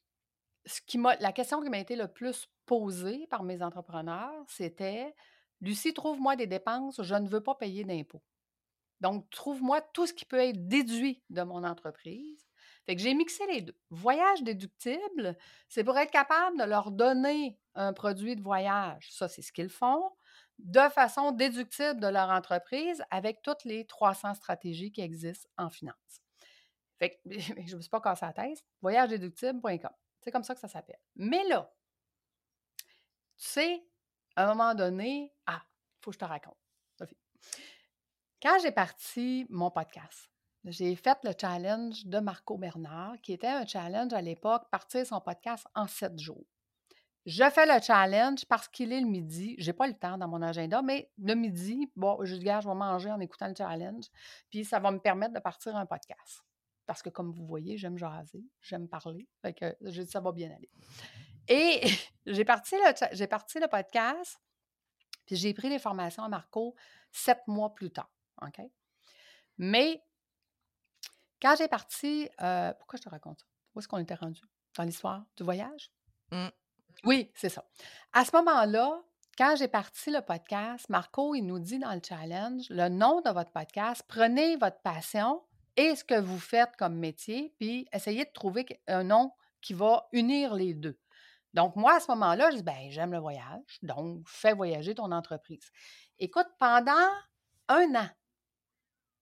[0.65, 5.13] ce qui la question qui m'a été le plus posée par mes entrepreneurs, c'était:
[5.59, 8.23] «Lucie, trouve-moi des dépenses, je ne veux pas payer d'impôts.
[9.01, 12.45] Donc trouve-moi tout ce qui peut être déduit de mon entreprise».
[12.85, 13.77] Fait que j'ai mixé les 2.
[13.89, 15.35] Voyage déductible,
[15.67, 19.69] c'est pour être capable de leur donner un produit de voyage, ça, c'est ce qu'ils
[19.69, 20.09] font,
[20.59, 26.21] de façon déductible de leur entreprise avec toutes les 300 stratégies qui existent en finance.
[26.97, 27.17] Fait que
[27.67, 29.91] je me suis pas cassé la tête, voyagedéductible.com.
[30.21, 30.99] C'est comme ça que ça s'appelle.
[31.15, 31.71] Mais là,
[33.37, 33.87] tu sais,
[34.35, 36.57] à un moment donné, ah, il faut que je te raconte,
[36.97, 37.17] Sophie.
[38.41, 40.29] Quand j'ai parti mon podcast,
[40.63, 45.21] j'ai fait le challenge de Marco Bernard, qui était un challenge à l'époque, partir son
[45.21, 46.45] podcast en sept jours.
[47.27, 49.53] Je fais le challenge parce qu'il est le midi.
[49.59, 52.73] J'ai pas le temps dans mon agenda, mais le midi, bon, je dis, je vais
[52.73, 54.05] manger en écoutant le challenge,
[54.49, 56.41] puis ça va me permettre de partir un podcast.
[56.85, 59.27] Parce que, comme vous voyez, j'aime jaser, j'aime parler.
[60.07, 60.69] Ça va bien aller.
[61.49, 61.81] Et
[62.25, 64.39] j'ai parti, le, cha- j'ai parti le podcast,
[65.25, 66.75] puis j'ai pris les formations à Marco
[67.11, 68.09] sept mois plus tard.
[68.41, 68.61] OK?
[69.57, 70.01] Mais
[71.41, 73.45] quand j'ai parti, euh, pourquoi je te raconte ça?
[73.75, 74.41] Où est-ce qu'on était rendu?
[74.77, 75.91] Dans l'histoire du voyage?
[76.31, 76.47] Mmh.
[77.03, 77.63] Oui, c'est ça.
[78.13, 79.01] À ce moment-là,
[79.37, 83.29] quand j'ai parti le podcast, Marco, il nous dit dans le challenge, le nom de
[83.29, 85.43] votre podcast, prenez votre passion
[85.75, 89.31] et ce que vous faites comme métier, puis essayez de trouver un nom
[89.61, 90.99] qui va unir les deux.
[91.53, 95.11] Donc, moi, à ce moment-là, je dis, ben, j'aime le voyage, donc fais voyager ton
[95.11, 95.71] entreprise.
[96.19, 97.07] Écoute, pendant
[97.67, 98.09] un an,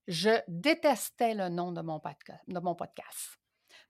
[0.08, 3.40] je détestais le nom de mon podcast.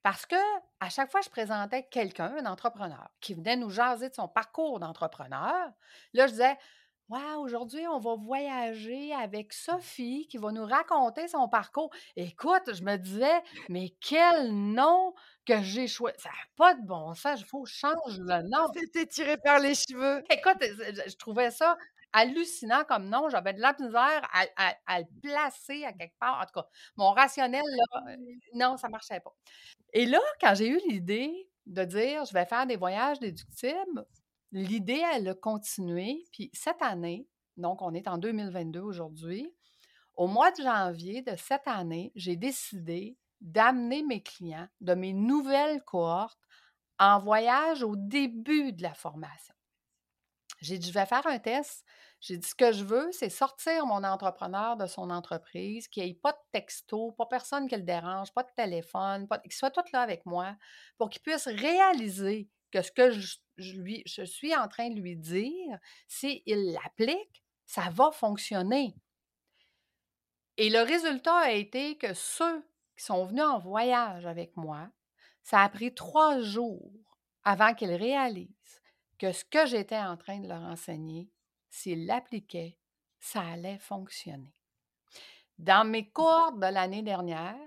[0.05, 0.35] Parce que
[0.79, 4.27] à chaque fois que je présentais quelqu'un, un entrepreneur, qui venait nous jaser de son
[4.27, 5.71] parcours d'entrepreneur,
[6.13, 6.57] là, je disais
[7.09, 11.89] Ouais, aujourd'hui, on va voyager avec Sophie qui va nous raconter son parcours.
[12.15, 15.13] Écoute, je me disais, mais quel nom
[15.45, 16.17] que j'ai choisi.
[16.19, 18.67] Ça n'a pas de bon sens, il faut que je change le nom.
[18.75, 20.23] C'était tiré par les cheveux.
[20.29, 21.77] Écoute, je trouvais ça
[22.13, 23.29] hallucinant comme nom.
[23.29, 26.39] J'avais de la misère à, à- à le placer à quelque part.
[26.41, 28.17] En tout cas, mon rationnel, là, euh,
[28.53, 29.33] non, ça marchait pas.
[29.93, 34.05] Et là, quand j'ai eu l'idée de dire, je vais faire des voyages déductibles,
[34.51, 36.25] l'idée, elle a continué.
[36.31, 39.53] Puis cette année, donc on est en 2022 aujourd'hui,
[40.15, 45.83] au mois de janvier de cette année, j'ai décidé d'amener mes clients de mes nouvelles
[45.83, 46.39] cohortes
[46.99, 49.54] en voyage au début de la formation.
[50.65, 51.85] J'ai dit, je vais faire un test.
[52.21, 56.11] J'ai dit, ce que je veux, c'est sortir mon entrepreneur de son entreprise, qu'il n'y
[56.11, 59.83] ait pas de texto, pas personne qui le dérange, pas de téléphone, qu'il soit tout
[59.93, 60.55] là avec moi,
[60.97, 64.99] pour qu'il puisse réaliser que ce que je, je lui, je suis en train de
[64.99, 68.95] lui dire, s'il l'applique, ça va fonctionner.
[70.57, 72.61] Et le résultat a été que ceux
[72.97, 74.89] qui sont venus en voyage avec moi,
[75.43, 76.91] ça a pris trois jours
[77.43, 78.81] avant qu'ils réalisent
[79.17, 81.29] que ce que j'étais en train de leur enseigner,
[81.69, 82.77] s'ils l'appliquaient,
[83.19, 84.55] ça allait fonctionner.
[85.57, 87.57] Dans mes cohortes de l'année dernière,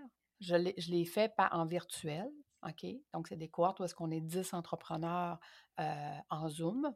[0.41, 2.31] je fait pas en virtuel,
[2.67, 2.87] OK?
[3.13, 5.39] Donc, c'est des cohortes où est-ce qu'on est 10 entrepreneurs
[5.81, 6.93] euh, en Zoom.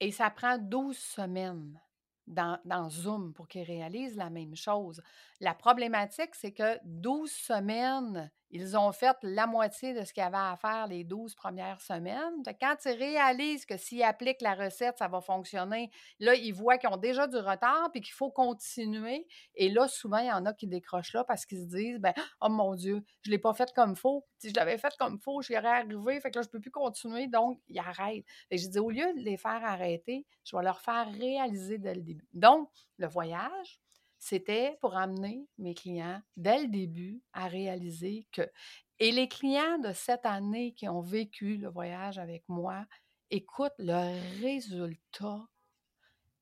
[0.00, 1.80] Et ça prend 12 semaines
[2.26, 5.02] dans, dans Zoom pour qu'ils réalisent la même chose.
[5.40, 10.26] La problématique, c'est que 12 semaines, ils ont fait la moitié de ce qu'il y
[10.26, 12.40] avait à faire les 12 premières semaines.
[12.60, 15.90] Quand ils réalisent que s'ils appliquent la recette, ça va fonctionner,
[16.20, 19.26] là, ils voient qu'ils ont déjà du retard puis qu'il faut continuer.
[19.56, 22.14] Et là, souvent, il y en a qui décrochent là parce qu'ils se disent ben,
[22.40, 24.24] Oh mon Dieu, je ne l'ai pas fait comme faut.
[24.38, 26.20] Si je l'avais fait comme faut, j'y aurais arrivé.
[26.20, 27.26] Fait que là, je ne peux plus continuer.
[27.26, 28.24] Donc, ils arrêtent.
[28.48, 31.96] Que j'ai dit au lieu de les faire arrêter, je vais leur faire réaliser dès
[31.96, 32.28] le début.
[32.32, 33.80] Donc, le voyage,
[34.24, 38.50] c'était pour amener mes clients dès le début à réaliser que.
[38.98, 42.86] Et les clients de cette année qui ont vécu le voyage avec moi,
[43.30, 45.42] écoute, le résultat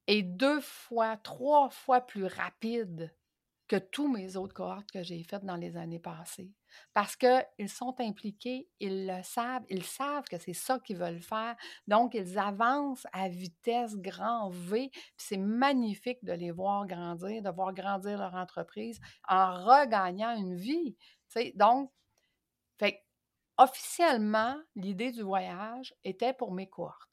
[0.07, 3.13] est deux fois, trois fois plus rapide
[3.67, 6.53] que tous mes autres cohortes que j'ai faites dans les années passées.
[6.95, 11.57] Parce qu'ils sont impliqués, ils le savent, ils savent que c'est ça qu'ils veulent faire.
[11.87, 14.91] Donc, ils avancent à vitesse grand V.
[15.17, 20.97] C'est magnifique de les voir grandir, de voir grandir leur entreprise en regagnant une vie.
[21.29, 21.91] Tu sais, donc,
[22.79, 23.05] fait,
[23.59, 27.11] officiellement, l'idée du voyage était pour mes cohortes.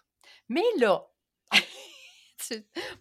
[0.48, 1.08] Mais là,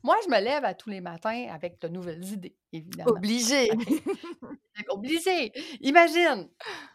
[0.03, 3.11] moi, je me lève à tous les matins avec de nouvelles idées, évidemment.
[3.11, 3.71] Obligé.
[4.87, 6.49] Qu'obligé, imagine!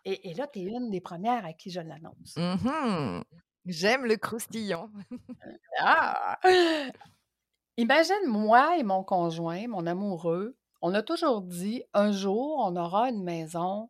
[0.05, 2.35] Et, et là, tu es une des premières à qui je l'annonce.
[2.37, 3.23] Mhm.
[3.65, 4.89] J'aime le croustillant.
[5.79, 6.39] Ah!
[7.77, 13.09] Imagine moi et mon conjoint, mon amoureux, on a toujours dit un jour, on aura
[13.09, 13.89] une maison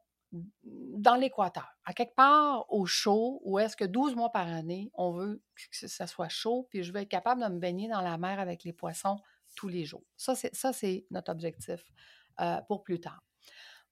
[0.64, 5.12] dans l'Équateur, à quelque part au chaud, où est-ce que 12 mois par année, on
[5.12, 8.18] veut que ça soit chaud, puis je veux être capable de me baigner dans la
[8.18, 9.18] mer avec les poissons
[9.56, 10.04] tous les jours.
[10.18, 11.84] Ça, c'est, notre objectif
[12.40, 13.22] euh, pour plus tard.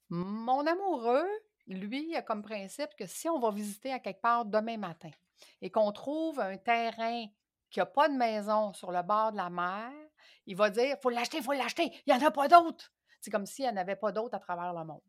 [0.10, 1.27] Mon amoureux,
[1.67, 5.12] lui, a comme principe que si on va visiter à quelque part demain matin
[5.62, 7.25] et qu'on trouve un terrain
[7.69, 9.91] qui n'a pas de maison sur le bord de la mer,
[10.45, 12.91] il va dire faut l'acheter, faut l'acheter, il n'y en a pas d'autres.
[13.21, 15.01] C'est comme s'il n'y en avait pas d'autres à travers le monde.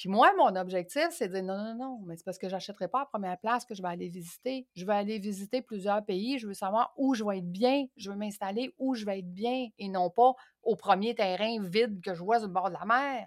[0.00, 2.54] Puis moi, mon objectif, c'est de dire non, non, non, mais c'est parce que je
[2.54, 4.66] n'achèterai pas la première place que je vais aller visiter.
[4.74, 6.38] Je vais aller visiter plusieurs pays.
[6.38, 7.84] Je veux savoir où je vais être bien.
[7.98, 10.32] Je veux m'installer où je vais être bien et non pas
[10.62, 13.26] au premier terrain vide que je vois sur le bord de la mer.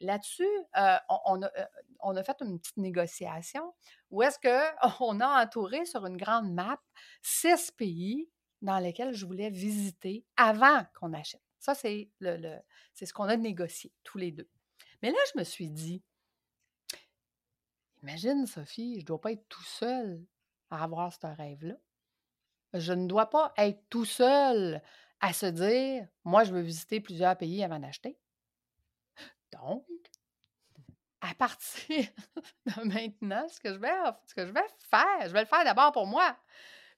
[0.00, 1.64] Là-dessus, euh, on, on a, euh,
[2.00, 3.72] on a fait une petite négociation
[4.10, 6.78] où est-ce qu'on a entouré sur une grande map
[7.22, 8.28] six pays
[8.62, 11.42] dans lesquels je voulais visiter avant qu'on achète.
[11.58, 12.60] Ça, c'est le, le-
[12.92, 14.48] c'est ce qu'on a négocié tous les deux.
[15.02, 16.02] Mais là, je me suis dit,
[18.02, 20.24] imagine, Sophie, je ne dois pas être tout seul
[20.70, 21.74] à avoir ce rêve-là.
[22.74, 24.82] Je ne dois pas être tout seul
[25.20, 28.18] à se dire, moi, je veux visiter plusieurs pays avant d'acheter.
[29.52, 29.84] Donc,
[31.20, 32.06] à partir
[32.66, 33.90] de maintenant, ce que je vais,
[34.26, 36.36] ce je vais faire, je vais le faire d'abord pour moi.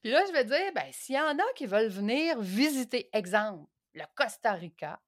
[0.02, 3.68] Puis là, je vais dire, ben, s'il y en a qui veulent venir visiter, exemple,
[3.94, 5.00] le Costa Rica,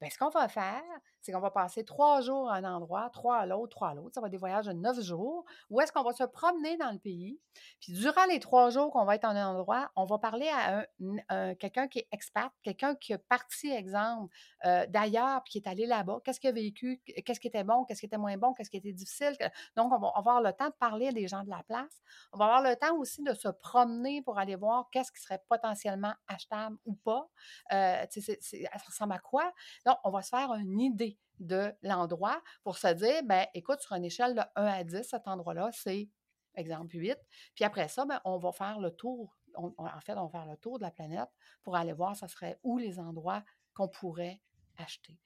[0.00, 0.82] Bien, ce qu'on va faire,
[1.22, 4.14] c'est qu'on va passer trois jours à un endroit, trois à l'autre, trois à l'autre.
[4.14, 5.44] Ça va être des voyages de neuf jours.
[5.68, 7.40] Où est-ce qu'on va se promener dans le pays?
[7.80, 10.86] Puis durant les trois jours qu'on va être en un endroit, on va parler à
[11.28, 15.68] un, quelqu'un qui est expert, quelqu'un qui est parti, exemple, euh, d'ailleurs, puis qui est
[15.68, 16.20] allé là-bas.
[16.24, 17.02] Qu'est-ce qu'il a vécu?
[17.24, 17.84] Qu'est-ce qui était bon?
[17.84, 18.52] Qu'est-ce qui était moins bon?
[18.54, 19.36] Qu'est-ce qui était difficile?
[19.76, 22.00] Donc, on va avoir le temps de parler à des gens de la place.
[22.32, 25.42] On va avoir le temps aussi de se promener pour aller voir qu'est-ce qui serait
[25.48, 27.28] potentiellement achetable ou pas.
[27.72, 29.52] Euh, ça ressemble à quoi?
[29.86, 33.96] Donc, on va se faire une idée de l'endroit pour se dire, ben écoute, sur
[33.96, 36.08] une échelle de 1 à 10, cet endroit-là, c'est,
[36.54, 37.18] exemple, 8.
[37.54, 39.36] Puis après ça, ben, on va faire le tour.
[39.56, 41.28] en fait, on va faire le tour de la planète
[41.62, 43.42] pour aller voir, ce serait où les endroits
[43.74, 44.40] qu'on pourrait
[44.76, 45.18] acheter.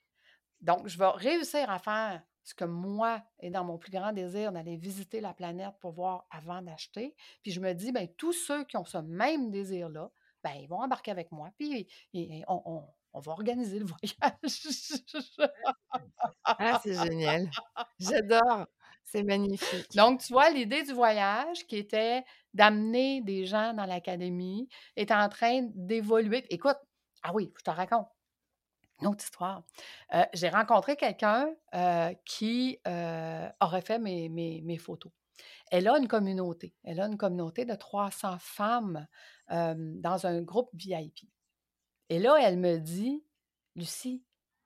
[0.60, 4.52] Donc, je vais réussir à faire ce que moi est dans mon plus grand désir
[4.52, 7.14] d'aller visiter la planète pour voir avant d'acheter.
[7.42, 10.10] Puis je me dis, ben tous ceux qui ont ce même désir-là,
[10.42, 11.50] ben, ils vont embarquer avec moi.
[11.58, 11.88] Puis
[12.48, 12.84] on, on
[13.20, 14.66] va organiser le voyage.
[16.44, 17.48] ah, c'est génial.
[17.98, 18.66] J'adore.
[19.04, 19.94] C'est magnifique.
[19.94, 25.28] Donc, tu vois, l'idée du voyage qui était d'amener des gens dans l'académie est en
[25.28, 26.44] train d'évoluer.
[26.50, 26.78] Écoute,
[27.22, 28.08] ah oui, je te raconte.
[29.00, 29.62] Une autre histoire.
[30.14, 35.12] Euh, j'ai rencontré quelqu'un euh, qui euh, aurait fait mes, mes, mes, photos.
[35.70, 36.74] Elle a une communauté.
[36.84, 39.06] Elle a une communauté de 300 femmes
[39.48, 41.28] dans un groupe VIP.
[42.08, 43.24] Et là, elle me dit,
[43.76, 44.24] Lucie,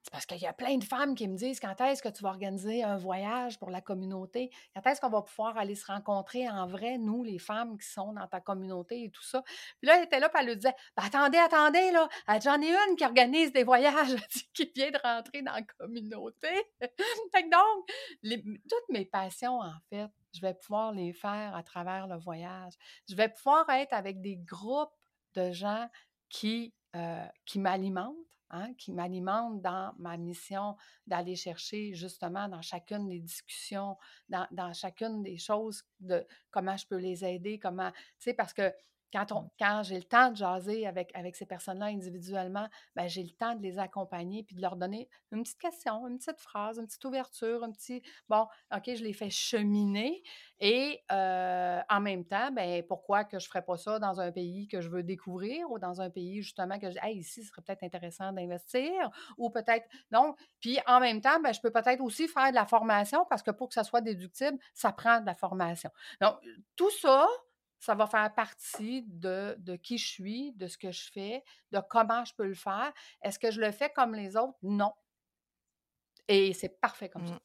[0.08, 2.22] c'est parce qu'il y a plein de femmes qui me disent quand est-ce que tu
[2.22, 4.50] vas organiser un voyage pour la communauté?
[4.74, 8.14] Quand est-ce qu'on va pouvoir aller se rencontrer en vrai, nous, les femmes qui sont
[8.14, 9.42] dans ta communauté et tout ça?
[9.42, 12.08] Puis là, elle était là, puis elle lui disait ben, Attendez, attendez, là,
[12.42, 14.16] j'en ai une qui organise des voyages,
[14.54, 16.48] qui vient de rentrer dans la communauté.
[16.80, 17.90] donc,
[18.22, 22.72] toutes mes passions, en fait, je vais pouvoir les faire à travers le voyage.
[23.10, 24.94] Je vais pouvoir être avec des groupes
[25.34, 25.86] de gens
[26.30, 28.16] qui euh, qui m'alimente,
[28.50, 33.96] hein, qui m'alimente dans ma mission d'aller chercher justement dans chacune des discussions,
[34.28, 38.72] dans, chacune des choses de comment je peux les aider, comment, tu sais, parce que
[39.12, 43.30] quand, quand j'ai le temps de jaser avec, avec ces personnes-là individuellement, ben, j'ai le
[43.30, 46.86] temps de les accompagner puis de leur donner une petite question, une petite phrase, une
[46.86, 50.22] petite ouverture, un petit bon, OK, je les fais cheminer.
[50.60, 54.68] Et en même temps, ben, pourquoi que je ne ferais pas ça dans un pays
[54.68, 57.62] que je veux découvrir ou dans un pays justement que je dis, ici, ce serait
[57.62, 59.86] peut-être intéressant d'investir ou peut-être.
[60.10, 63.42] Donc, puis en même temps, ben, je peux peut-être aussi faire de la formation parce
[63.42, 65.90] que pour que ça soit déductible, ça prend de la formation.
[66.20, 66.36] Donc,
[66.76, 67.26] tout ça,
[67.78, 72.24] ça va faire partie de, qui je suis, de ce que je fais, de comment
[72.24, 72.92] je peux le faire.
[73.22, 74.58] Est-ce que je le fais comme les autres?
[74.62, 74.92] Non.
[76.26, 77.34] Et c'est parfait comme ça.
[77.34, 77.38] Mmh.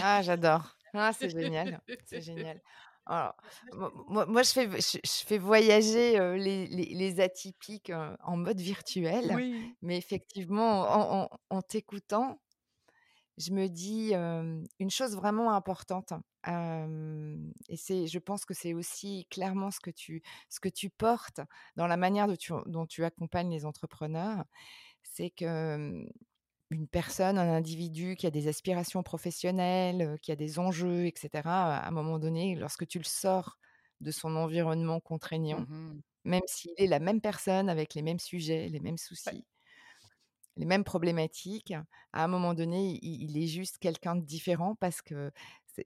[0.00, 0.76] Ah, j'adore.
[0.92, 1.80] Ah, c'est génial.
[2.04, 2.60] C'est génial.
[3.06, 3.34] Alors,
[3.72, 7.90] moi, je, fais, je, fais voyager les, atypiques
[8.22, 9.74] en mode virtuel, oui.
[9.80, 12.38] mais effectivement, en t'écoutant,
[13.38, 16.12] je me dis une chose vraiment importante.
[16.46, 21.40] et c'est, je pense que c'est aussi clairement ce que tu, ce que tu portes
[21.76, 22.28] dans la manière
[22.66, 24.44] dont tu, accompagnes les entrepreneurs,
[25.02, 26.04] c'est que
[26.70, 31.88] une personne, un individu qui a des aspirations professionnelles, qui a des enjeux, etc., à
[31.88, 33.58] un moment donné, lorsque tu le sors
[34.00, 38.68] de son environnement contraignant, mmh même s'il est la même personne avec les mêmes sujets,
[38.68, 39.46] les mêmes soucis,
[40.58, 41.72] les mêmes problématiques.
[42.12, 45.30] À un moment donné, il, est juste quelqu'un de différent parce que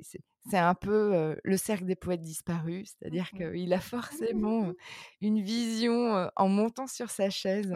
[0.00, 3.80] c'est un peu le cercle des poètes disparus, c'est-à-dire mmh qu'il a
[4.34, 4.72] forcément
[5.20, 7.72] une vision en montant sur sa chaise.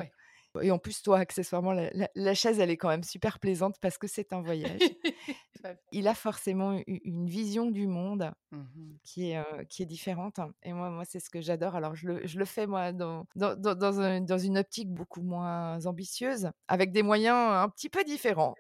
[0.63, 4.07] Et en plus, toi, accessoirement, la, chaise, elle est quand même super plaisante parce que
[4.07, 4.81] c'est un voyage.
[5.93, 8.63] il a forcément une vision du monde mmh
[9.05, 10.41] qui, est, qui est différente.
[10.63, 11.77] Et moi, moi c'est ce que j'adore.
[11.77, 15.85] Alors, je le, je le, fais, moi, dans, dans, dans, dans, une optique beaucoup moins
[15.87, 18.55] ambitieuse, avec des moyens un petit peu différents.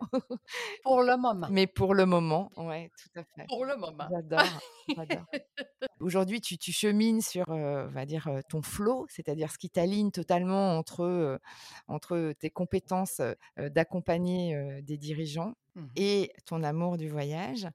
[0.82, 1.48] pour le moment.
[1.50, 3.46] Mais pour le moment, ouais, tout à fait.
[3.48, 4.09] Pour le moment.
[4.11, 4.61] J'adore.
[6.01, 10.79] Aujourd'hui, tu, tu, chemines sur, on va dire, ton flow, c'est-à-dire ce qui t'aligne totalement
[10.79, 11.40] entre,
[11.88, 13.20] entre tes compétences
[13.57, 17.68] d'accompagner des dirigeants Mmh et ton amour du voyage.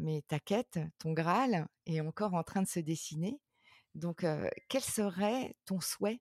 [0.00, 3.38] mais ta quête, ton Graal, est encore en train de se dessiner.
[3.94, 4.26] Donc,
[4.68, 6.20] quel serait ton souhait?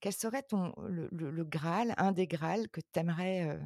[0.00, 3.58] Quel serait ton, le, Graal, un des Graals que tu aimerais,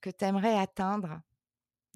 [0.00, 1.20] que aimerais atteindre?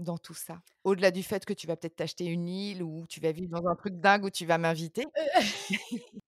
[0.02, 0.60] Dans tout ça?
[0.84, 3.68] Au-delà du fait que tu vas peut-être t'acheter une île ou tu vas vivre dans
[3.68, 5.06] un truc dingue où tu vas m'inviter?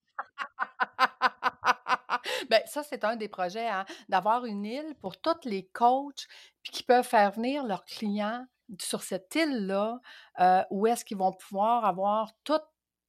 [2.50, 6.26] ben, ça, c'est un des projets, hein, d'avoir une île pour tous les coachs
[6.62, 8.44] qui peuvent faire venir leurs clients
[8.80, 10.00] sur cette île-là,
[10.40, 12.62] euh, où est-ce qu'ils vont pouvoir avoir toute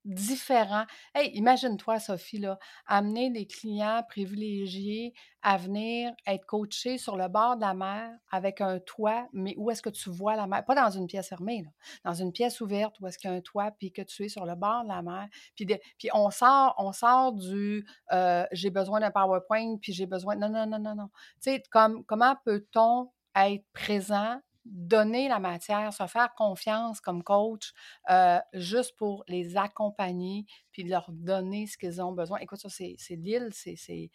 [0.06, 0.86] différent.
[1.14, 7.56] Hey, imagine-toi, Sophie, là, amener des clients privilégiés à venir être coachés sur le bord
[7.56, 10.64] de la mer avec un toit, mais où est-ce que tu vois la mer?
[10.66, 11.66] Pas dans une pièce fermée,
[12.04, 14.30] dans une pièce ouverte où est-ce qu'il y a un toit, puis que tu es
[14.30, 15.28] sur le bord de la mer.
[15.56, 20.36] Puis on sort, on sort du euh, j'ai besoin d'un PowerPoint, puis j'ai besoin.
[20.36, 21.10] Non, non, non, non, non.
[21.42, 27.74] Tu sais, comme, comment peut-on être présent donner la matière, se faire confiance comme coach,
[28.10, 32.40] euh, juste pour les accompagner, puis leur donner ce qu'ils ont besoin.
[32.40, 34.10] Écoute, ça, c'est l'île, c'est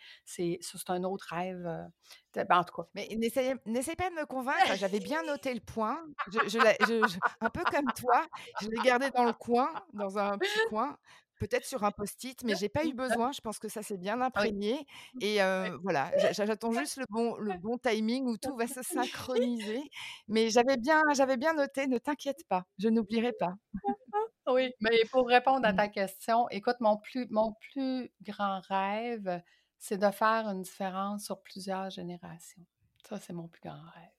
[0.89, 1.67] un autre rêve.
[1.67, 2.89] euh, ben, en tout cas.
[2.95, 5.99] Mais n'essaye n'essaye pas de me convaincre, j'avais bien noté le point.
[6.33, 8.27] Je un peu comme toi,
[8.61, 10.97] je l'ai gardé dans le coin, dans un petit coin,
[11.39, 13.33] peut-être sur un post-it, mais j'ai pas eu besoin.
[13.33, 14.87] Je pense que ça s'est bien Oui, imprégné
[15.21, 15.71] et oui.
[15.71, 18.83] heu, voilà, j'a j'a j'attends juste le bon le bon timing où tout va se
[18.83, 19.83] synchroniser.
[20.29, 23.55] Mais j'avais bien j'avais bien noté, ne t'inquiète pas, je n'oublierai pas.
[24.47, 25.75] Oui, mais pour répondre à Mmh.
[25.75, 29.43] ta question, écoute, mon plus, mon plus grand rêve,
[29.79, 32.65] c'est de faire une différence sur plusieurs générations.
[33.07, 34.11] Ça, c'est mon plus grand rêve.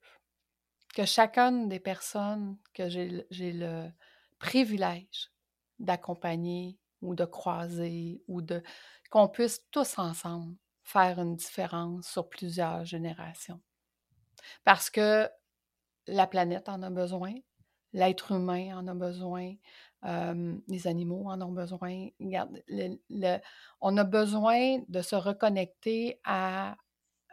[0.94, 3.92] Que chacune des personnes que j'ai le
[4.40, 5.32] privilège
[5.80, 8.64] d'accompagner ou de croiser ou de
[9.12, 13.62] qu'on puisse tous ensemble faire une différence sur plusieurs générations.
[14.64, 15.30] Parce que
[16.08, 17.34] la planète en a besoin,
[17.94, 19.56] l'être humain en a besoin,
[20.06, 22.10] euh, les animaux en ont besoin.
[23.82, 26.78] On a besoin de se reconnecter à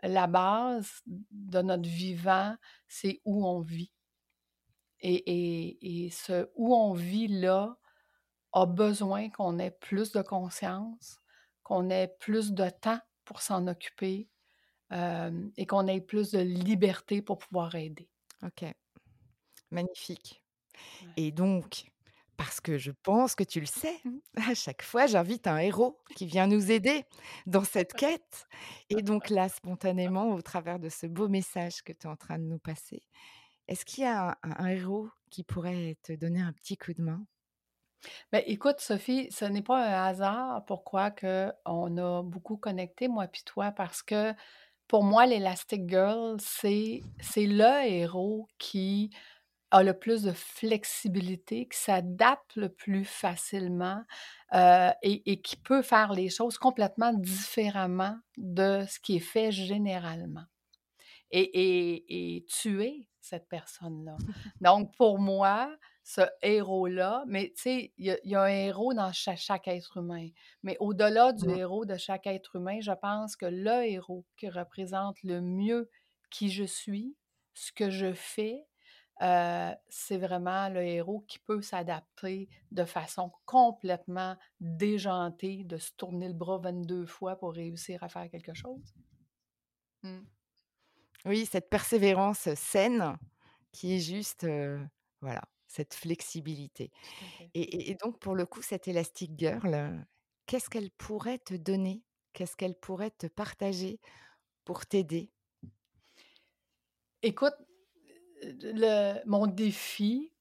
[0.03, 2.57] la base de notre vivant,
[2.89, 3.93] c'est où on vit.
[5.01, 7.77] Et, et- et ce où on vit là
[8.57, 11.21] a besoin qu'on ait plus de conscience,
[11.65, 14.31] qu'on ait plus de temps pour s'en occuper
[14.93, 18.11] euh, et qu'on ait plus de liberté pour pouvoir aider.
[18.43, 18.65] OK,
[19.71, 20.43] magnifique
[21.01, 21.17] Ouais.
[21.17, 21.91] et donc,
[22.37, 23.97] parce que je pense que tu le sais,
[24.37, 27.05] à chaque fois, j'invite un héros qui vient nous aider
[27.47, 28.47] dans cette quête
[28.91, 32.39] et donc là, spontanément, au travers de ce beau message que tu es en train
[32.39, 33.03] de nous passer,
[33.69, 36.95] est-ce qu'il y a un un un héros qui pourrait te donner un petit coup
[36.95, 37.27] de main?
[38.33, 43.27] Ben, écoute, Sophie, ce n'est pas un hasard pourquoi que on a beaucoup connecté, moi
[43.27, 44.33] puis toi, parce que
[44.89, 49.11] pour moi, l'Elastic Girl, c'est c'est le héros qui
[49.73, 54.03] a le plus de flexibilité, qui s'adapte le plus facilement
[54.55, 59.51] euh, et, et qui peut faire les choses complètement différemment de ce qui est fait
[59.51, 60.45] généralement
[61.31, 64.17] et, et, et tuer cette personne-là.
[64.61, 65.75] Donc, pour moi,
[66.09, 69.35] ce héros-là, mais tu sais, il y, a- il y a un héros dans cha-
[69.37, 70.29] chaque, être humain.
[70.63, 71.57] Mais au-delà du Mmh.
[71.57, 75.91] héros de chaque être humain, je pense que le héros qui représente le mieux
[76.31, 77.17] qui je suis,
[77.55, 78.67] ce que je fais,
[79.23, 86.29] euh, c'est vraiment le héros qui peut s'adapter de façon complètement déjantée, de se tourner
[86.29, 88.95] le bras 22 fois pour réussir à faire quelque chose.
[90.03, 90.27] Mm.
[91.25, 93.17] Oui, cette persévérance saine
[93.73, 94.87] qui est juste, heu,
[95.23, 96.93] voilà, cette flexibilité
[97.55, 100.07] et donc pour le coup, cette Elastic Girl,
[100.47, 102.05] qu'est-ce qu'elle pourrait te donner?
[102.33, 104.01] Qu'est-ce qu'elle pourrait te partager
[104.65, 105.33] pour t'aider?
[107.23, 107.55] Écoute,
[108.43, 110.33] le mon défi,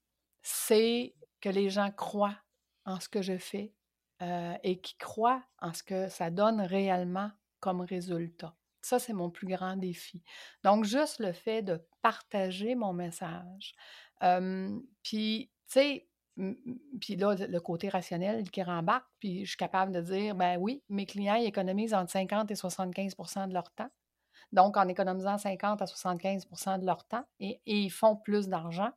[0.42, 2.38] c'est que les gens croient
[2.86, 3.74] en ce que je fais,
[4.64, 8.56] et qu'ils croient en ce que ça donne réellement comme résultat.
[8.82, 10.22] Ça, c'est mon plus grand défi.
[10.64, 13.74] Donc juste le fait de partager mon message,
[15.04, 16.08] puis tu sais,
[17.00, 20.84] puis là, le côté rationnel qui rembarque, puis je suis capable de dire: «Ben oui,
[20.90, 23.90] mes clients, économisent entre 50 et 75% de leur temps.
[24.52, 28.92] Donc, en économisant 50 à 75% de leur temps et, ils font plus d'argent.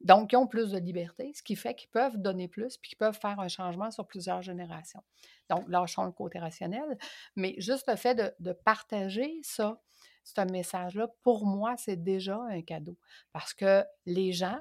[0.00, 2.98] Donc, ils ont plus de liberté, ce qui fait qu'ils peuvent donner plus puis qu'ils
[2.98, 5.02] peuvent faire un changement sur plusieurs générations.
[5.50, 6.98] Donc, lâchons le côté rationnel.
[7.36, 9.80] Mais juste le fait de partager ça,
[10.24, 12.96] ce message-là, pour moi, c'est déjà un cadeau.
[13.32, 14.58] Parce que les gens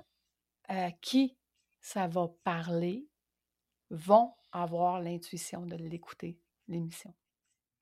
[0.68, 1.36] à qui
[1.82, 3.08] ça va parler
[3.90, 6.38] vont avoir l'intuition de l'écouter,
[6.68, 7.14] l'émission.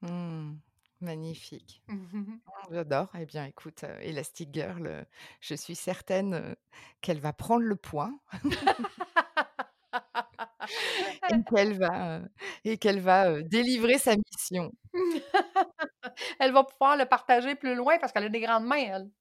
[0.01, 0.53] Mmh,
[1.01, 1.83] magnifique.
[2.71, 3.09] J'adore.
[3.15, 5.05] Eh bien, écoute, heu, Elastic Girl, heu,
[5.39, 6.55] je suis certaine, heu,
[7.01, 8.19] qu'elle va prendre le point
[11.29, 12.21] et qu'elle va,
[12.63, 14.71] et qu'elle va, délivrer sa mission.
[16.41, 19.11] Elle va pouvoir le partager plus loin parce qu'elle a des grandes mains, elle.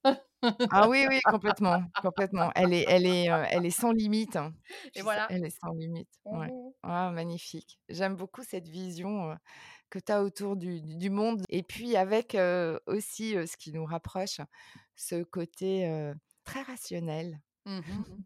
[0.72, 2.52] Ah oui, oui, complètement, complètement.
[2.54, 4.52] Elle est elle est, heu, elle est sans limite, hein.
[4.94, 5.28] Et voilà.
[5.28, 6.08] elle est sans limite.
[6.30, 6.46] Ouais.
[6.46, 7.80] Mmh Ah magnifique.
[7.88, 9.36] J'aime beaucoup cette vision,
[9.90, 12.36] que tu as autour du monde et puis avec,
[12.86, 14.40] aussi, ce qui nous rapproche,
[14.94, 16.12] ce côté,
[16.44, 17.40] très rationnel.
[17.66, 18.24] Mmh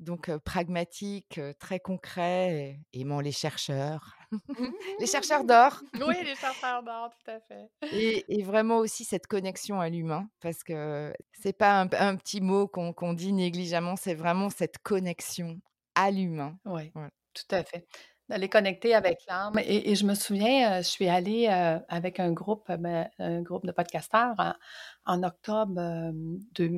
[0.00, 4.16] Donc pragmatique, très concret, aimant les chercheurs,
[5.00, 5.80] les chercheurs d'or.
[5.94, 7.70] Oui, les chercheurs d'or, tout à fait.
[7.92, 12.40] Et et vraiment aussi cette connexion à l'humain parce que c'est pas un un petit
[12.40, 15.60] mot qu'on dit négligemment, c'est vraiment cette connexion
[15.94, 16.58] à l'humain.
[16.64, 17.10] Oui, Voilà.
[17.34, 17.86] tout à fait.
[18.30, 21.46] D'aller connecter avec l'âme et et je me souviens, je suis allée,
[21.88, 24.54] avec un groupe, ben, un groupe de podcasteurs en
[25.04, 25.78] en octobre,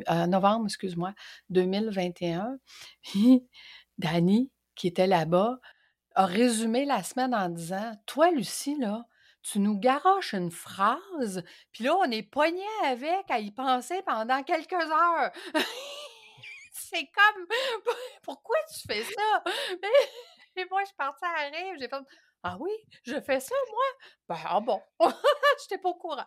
[0.09, 1.15] en novembre, excuse-moi,
[1.51, 2.59] 2021.
[3.03, 3.47] Puis
[3.99, 5.59] Dani, qui était là-bas,
[6.17, 9.05] a résumé la semaine en disant: «Toi, Lucie, là,
[9.43, 14.43] tu nous garoches une phrase, puis là, on est pognés avec à y penser pendant
[14.43, 15.31] quelques heures».
[16.73, 17.47] C'est comme:
[18.23, 19.45] «Pourquoi tu fais ça?»
[20.57, 21.97] Et moi, je suis partie à rire, j'ai fait:
[22.43, 22.71] «Ah oui,
[23.05, 23.85] je fais ça moi?
[24.29, 24.81] Ben, ah bon,
[25.61, 26.25] j'étais pas au courant».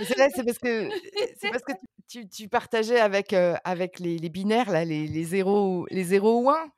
[0.00, 0.88] C'est parce que
[1.40, 1.72] c'est parce que
[2.08, 6.50] tu tu partageais avec, avec les les binaires là, les les 0 les 0 ou
[6.50, 6.70] 1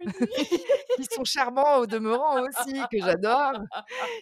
[0.97, 3.53] qui sont charmants au demeurant aussi, que j'adore,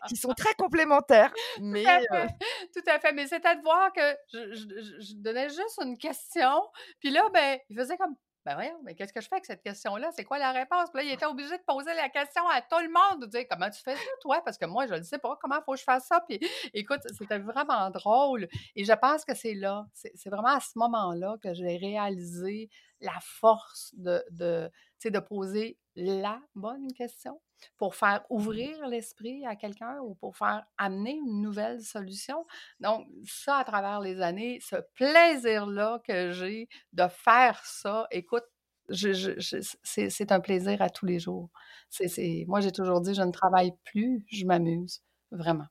[0.06, 2.34] qui sont très complémentaires, mais Tout à fait,
[2.74, 4.00] tout à fait, mais c'était de voir que
[4.32, 4.64] je
[5.00, 6.62] je donnais juste une question,
[7.00, 8.14] puis là, ben, il faisait comme:
[8.56, 10.10] «Ben mais qu'est-ce que je fais avec cette question-là?
[10.12, 12.78] C'est quoi la réponse?» Puis là, il était obligé de poser la question à tout
[12.80, 14.40] le monde, de dire: «Comment tu fais ça toi?
[14.44, 16.20] Parce que moi, je ne sais pas comment faut que je fasse ça».
[16.28, 16.38] Puis
[16.74, 21.36] écoute, c'était vraiment drôle et je pense que c'est là, c'est vraiment à ce moment-là
[21.42, 22.70] que j'ai réalisé
[23.00, 24.70] la force de de,
[25.04, 27.40] de poser la bonne question
[27.76, 32.44] pour faire ouvrir l'esprit à quelqu'un ou pour faire amener une nouvelle solution.
[32.80, 38.44] Donc ça, à travers les années, ce plaisir-là que j'ai de faire ça, écoute,
[38.88, 41.50] je je je c'est un plaisir à tous les jours.
[41.90, 45.66] C'est c'est moi, j'ai toujours dit: «Je ne travaille plus, je m'amuse», vraiment.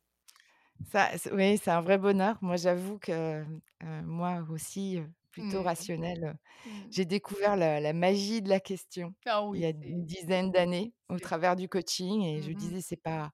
[0.86, 2.38] Ça c oui, c'est un vrai bonheur.
[2.42, 5.88] Moi, j'avoue que, heu, moi aussi, heu, plutôt Mmh mh.
[5.94, 6.92] rationnelle, Mmh.
[6.92, 10.52] j'ai découvert la la magie de la question Ah il oui, y a une dizaine
[10.52, 12.74] d'années au travers du coaching et je Mmh mh.
[12.74, 13.32] disais: «C'est pas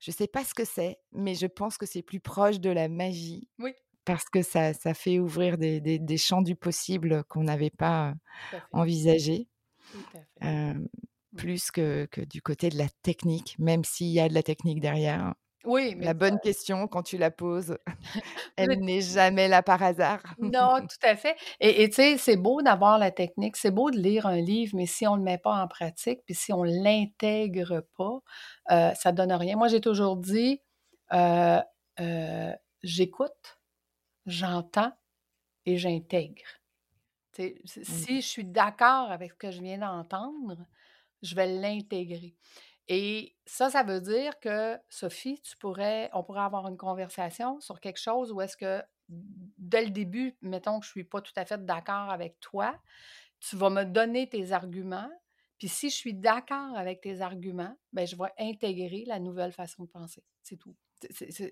[0.00, 2.88] je sais pas ce que c'est, mais je pense que c'est plus proche de la
[2.88, 3.74] magie» Oui.
[4.06, 8.14] parce que ça ça fait ouvrir des des des champs du possible qu'on n'avait pas
[10.10, 10.28] fait.
[10.42, 10.88] Hem,
[11.32, 11.42] Mmh.
[11.42, 14.80] plus que que du côté de la technique, même s'il y a de la technique
[14.80, 15.34] derrière.
[15.64, 17.78] Oui, mais La bonne question quand tu la poses,
[18.56, 20.22] elle n'est jamais là par hasard.
[20.38, 23.98] Non, tout à fait et tu sais, c'est beau d'avoir la technique, c'est beau de
[23.98, 27.86] lire un livre, mais si on le met pas en pratique, puis si on l'intègre
[27.98, 28.20] pas,
[28.70, 29.56] heu, ça donne rien.
[29.56, 30.62] Moi, j'ai toujours dit,
[31.12, 31.58] heu
[32.00, 32.52] heu:
[32.82, 33.60] «J'écoute,
[34.26, 34.92] j'entends
[35.66, 36.42] et j'intègre».
[37.88, 38.06] Mmh.
[38.06, 40.66] si je suis d'accord avec ce que je viens d'entendre,
[41.22, 42.36] je vais l'intégrer
[42.88, 47.80] et ça, ça veut dire que Sophie, tu pourrais on pourrait avoir une conversation sur
[47.80, 51.44] quelque chose où est-ce que dès le début, mettons que je suis pas tout à
[51.44, 52.78] fait d'accord avec toi,
[53.40, 55.10] tu vas me donner tes arguments,
[55.58, 59.84] puis si je suis d'accord avec tes arguments, ben, je vais intégrer la nouvelle façon
[59.84, 60.74] de penser, c'est tout.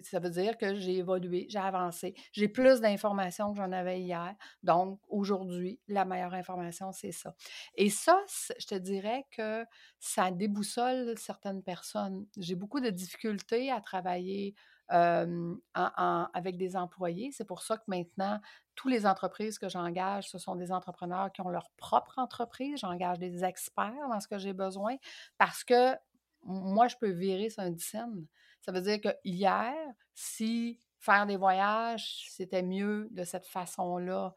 [0.03, 4.35] Ça veut dire que j'ai évolué, j'ai avancé, j'ai plus d'informations que j'en avais hier,
[4.63, 7.35] donc aujourd'hui, la meilleure information, c'est ça
[7.75, 8.21] et ça,
[8.59, 9.65] je te dirais que
[9.99, 12.27] ça déboussole certaines personnes.
[12.37, 14.55] J'ai beaucoup de difficultés à travailler,
[14.89, 17.31] avec des employés.
[17.33, 18.41] C'est pour ça que maintenant,
[18.75, 22.81] tous les entreprises que j'engage, ce sont des entrepreneurs qui ont leur propre entreprise.
[22.81, 24.97] J'engage des experts dans ce que j'ai besoin
[25.39, 25.95] parce que
[26.43, 28.27] moi, je peux virer sur un dixaine.
[28.63, 29.75] Ça veut dire que hier,
[30.15, 34.35] si faire des voyages, c'était mieux de cette façon-là,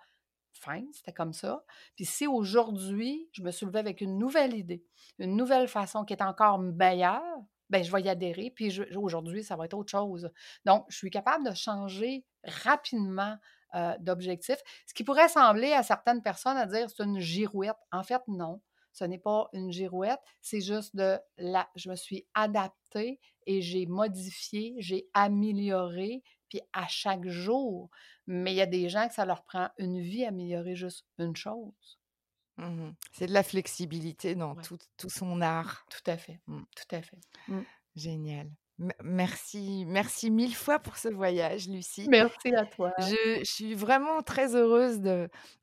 [0.53, 1.63] fine, c'était comme ça.
[1.95, 4.85] Puis si aujourd'hui, je me levée avec une nouvelle idée,
[5.19, 7.21] une nouvelle façon qui est encore meilleure,
[7.69, 10.29] ben, je vais y adhérer, puis aujourd'hui, ça va être autre chose.
[10.65, 13.37] Donc je suis capable de changer rapidement,
[13.75, 14.57] heu, d'objectif.
[14.87, 17.75] Ce qui pourrait sembler à certaines personnes à dire: «C'est une girouette».
[17.91, 18.61] En fait, non,
[18.93, 23.85] ce n'est pas une girouette, c'est juste de la je me suis adaptée et j'ai
[23.87, 27.89] modifié, j'ai amélioré, puis à chaque jour.
[28.27, 31.35] Mais il y a des gens que ça leur prend une vie améliorer juste une
[31.35, 31.97] chose.
[32.57, 32.95] Mmh mh.
[33.11, 34.61] C'est de la flexibilité dans Ouais.
[34.61, 35.85] tout tout son art.
[35.89, 36.61] Tout à fait, Mmh.
[36.75, 37.17] tout à fait.
[37.47, 37.61] Mmh.
[37.95, 38.49] Génial.
[38.79, 42.09] Me merci merci 1000 fois pour ce voyage, Lucie.
[42.09, 42.93] Merci à toi.
[42.97, 45.01] Je je suis vraiment très heureuse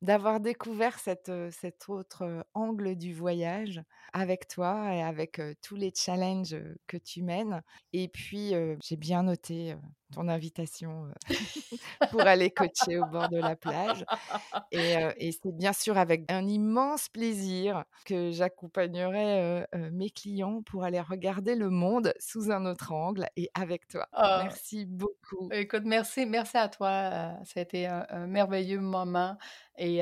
[0.01, 3.81] d'avoir découvert cet, heu, cet autre angle du voyage
[4.13, 6.57] avec toi et avec, heu, tous les challenges,
[6.87, 8.53] que tu mènes et puis,
[8.83, 9.75] j'ai bien noté,
[10.11, 11.07] ton invitation,
[12.11, 14.05] pour aller coacher au bord de la plage
[14.71, 21.55] et c'est bien sûr avec un immense plaisir que j'accompagnerai, mes clients pour aller regarder
[21.55, 24.07] le monde sous un autre angle et avec toi.
[24.11, 24.41] Ah!
[24.43, 25.49] Merci beaucoup.
[25.51, 29.37] Écoute, merci merci à toi, ça a été un un merveilleux moment
[29.77, 30.01] et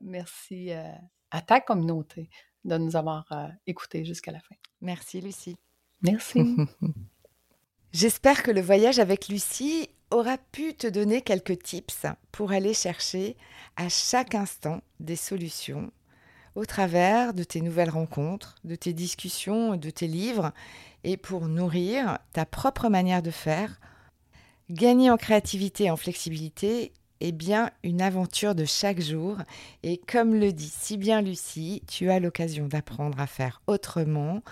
[0.00, 0.70] merci,
[1.30, 2.28] à ta communauté
[2.64, 4.54] de nous avoir euh, écoutés jusqu'à la fin.
[4.80, 5.56] Merci Lucie.
[6.02, 6.40] Merci.
[7.92, 13.36] J'espère que le voyage avec Lucie aura pu te donner quelques tips pour aller chercher
[13.76, 15.90] à chaque instant des solutions
[16.54, 20.52] au travers de tes nouvelles rencontres, de tes discussions, de tes livres,
[21.02, 23.80] et pour nourrir ta propre manière de faire.
[24.68, 29.38] Gagner en créativité et en flexibilité est bien une aventure de chaque jour,
[29.82, 34.42] et comme le dit si bien Lucie, tu as l'occasion d'apprendre à faire autrement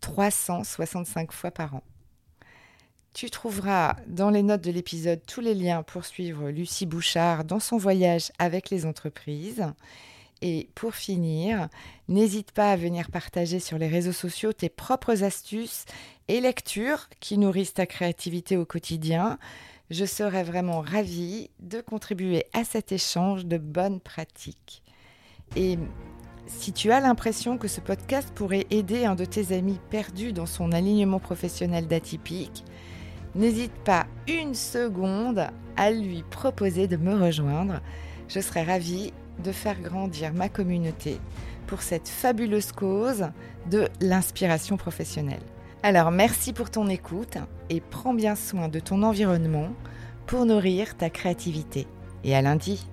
[0.00, 1.82] 365 fois par an.
[3.14, 7.60] Tu trouveras dans les notes de l'épisode tous les liens pour suivre Lucie Bouchard dans
[7.60, 9.64] son voyage avec les entreprises.
[10.42, 11.68] Et pour finir,
[12.08, 15.84] n'hésite pas à venir partager sur les réseaux sociaux tes propres astuces
[16.26, 19.38] et lectures qui nourrissent ta créativité au quotidien.
[19.90, 24.82] Je serais vraiment ravie de contribuer à cet échange de bonnes pratiques.
[25.54, 25.78] Et
[26.48, 30.46] si tu as l'impression que ce podcast pourrait aider un de tes amis perdu dans
[30.46, 32.64] son alignement professionnel d'atypique,
[33.34, 37.80] n'hésite pas une seconde à lui proposer de me rejoindre.
[38.28, 39.12] Je serais ravie
[39.42, 41.18] de faire grandir ma communauté
[41.66, 43.26] pour cette fabuleuse cause
[43.70, 45.42] de l'inspiration professionnelle.
[45.82, 49.68] Alors merci pour ton écoute et prends bien soin de ton environnement
[50.26, 51.86] pour nourrir ta créativité.
[52.22, 52.86] Et à lundi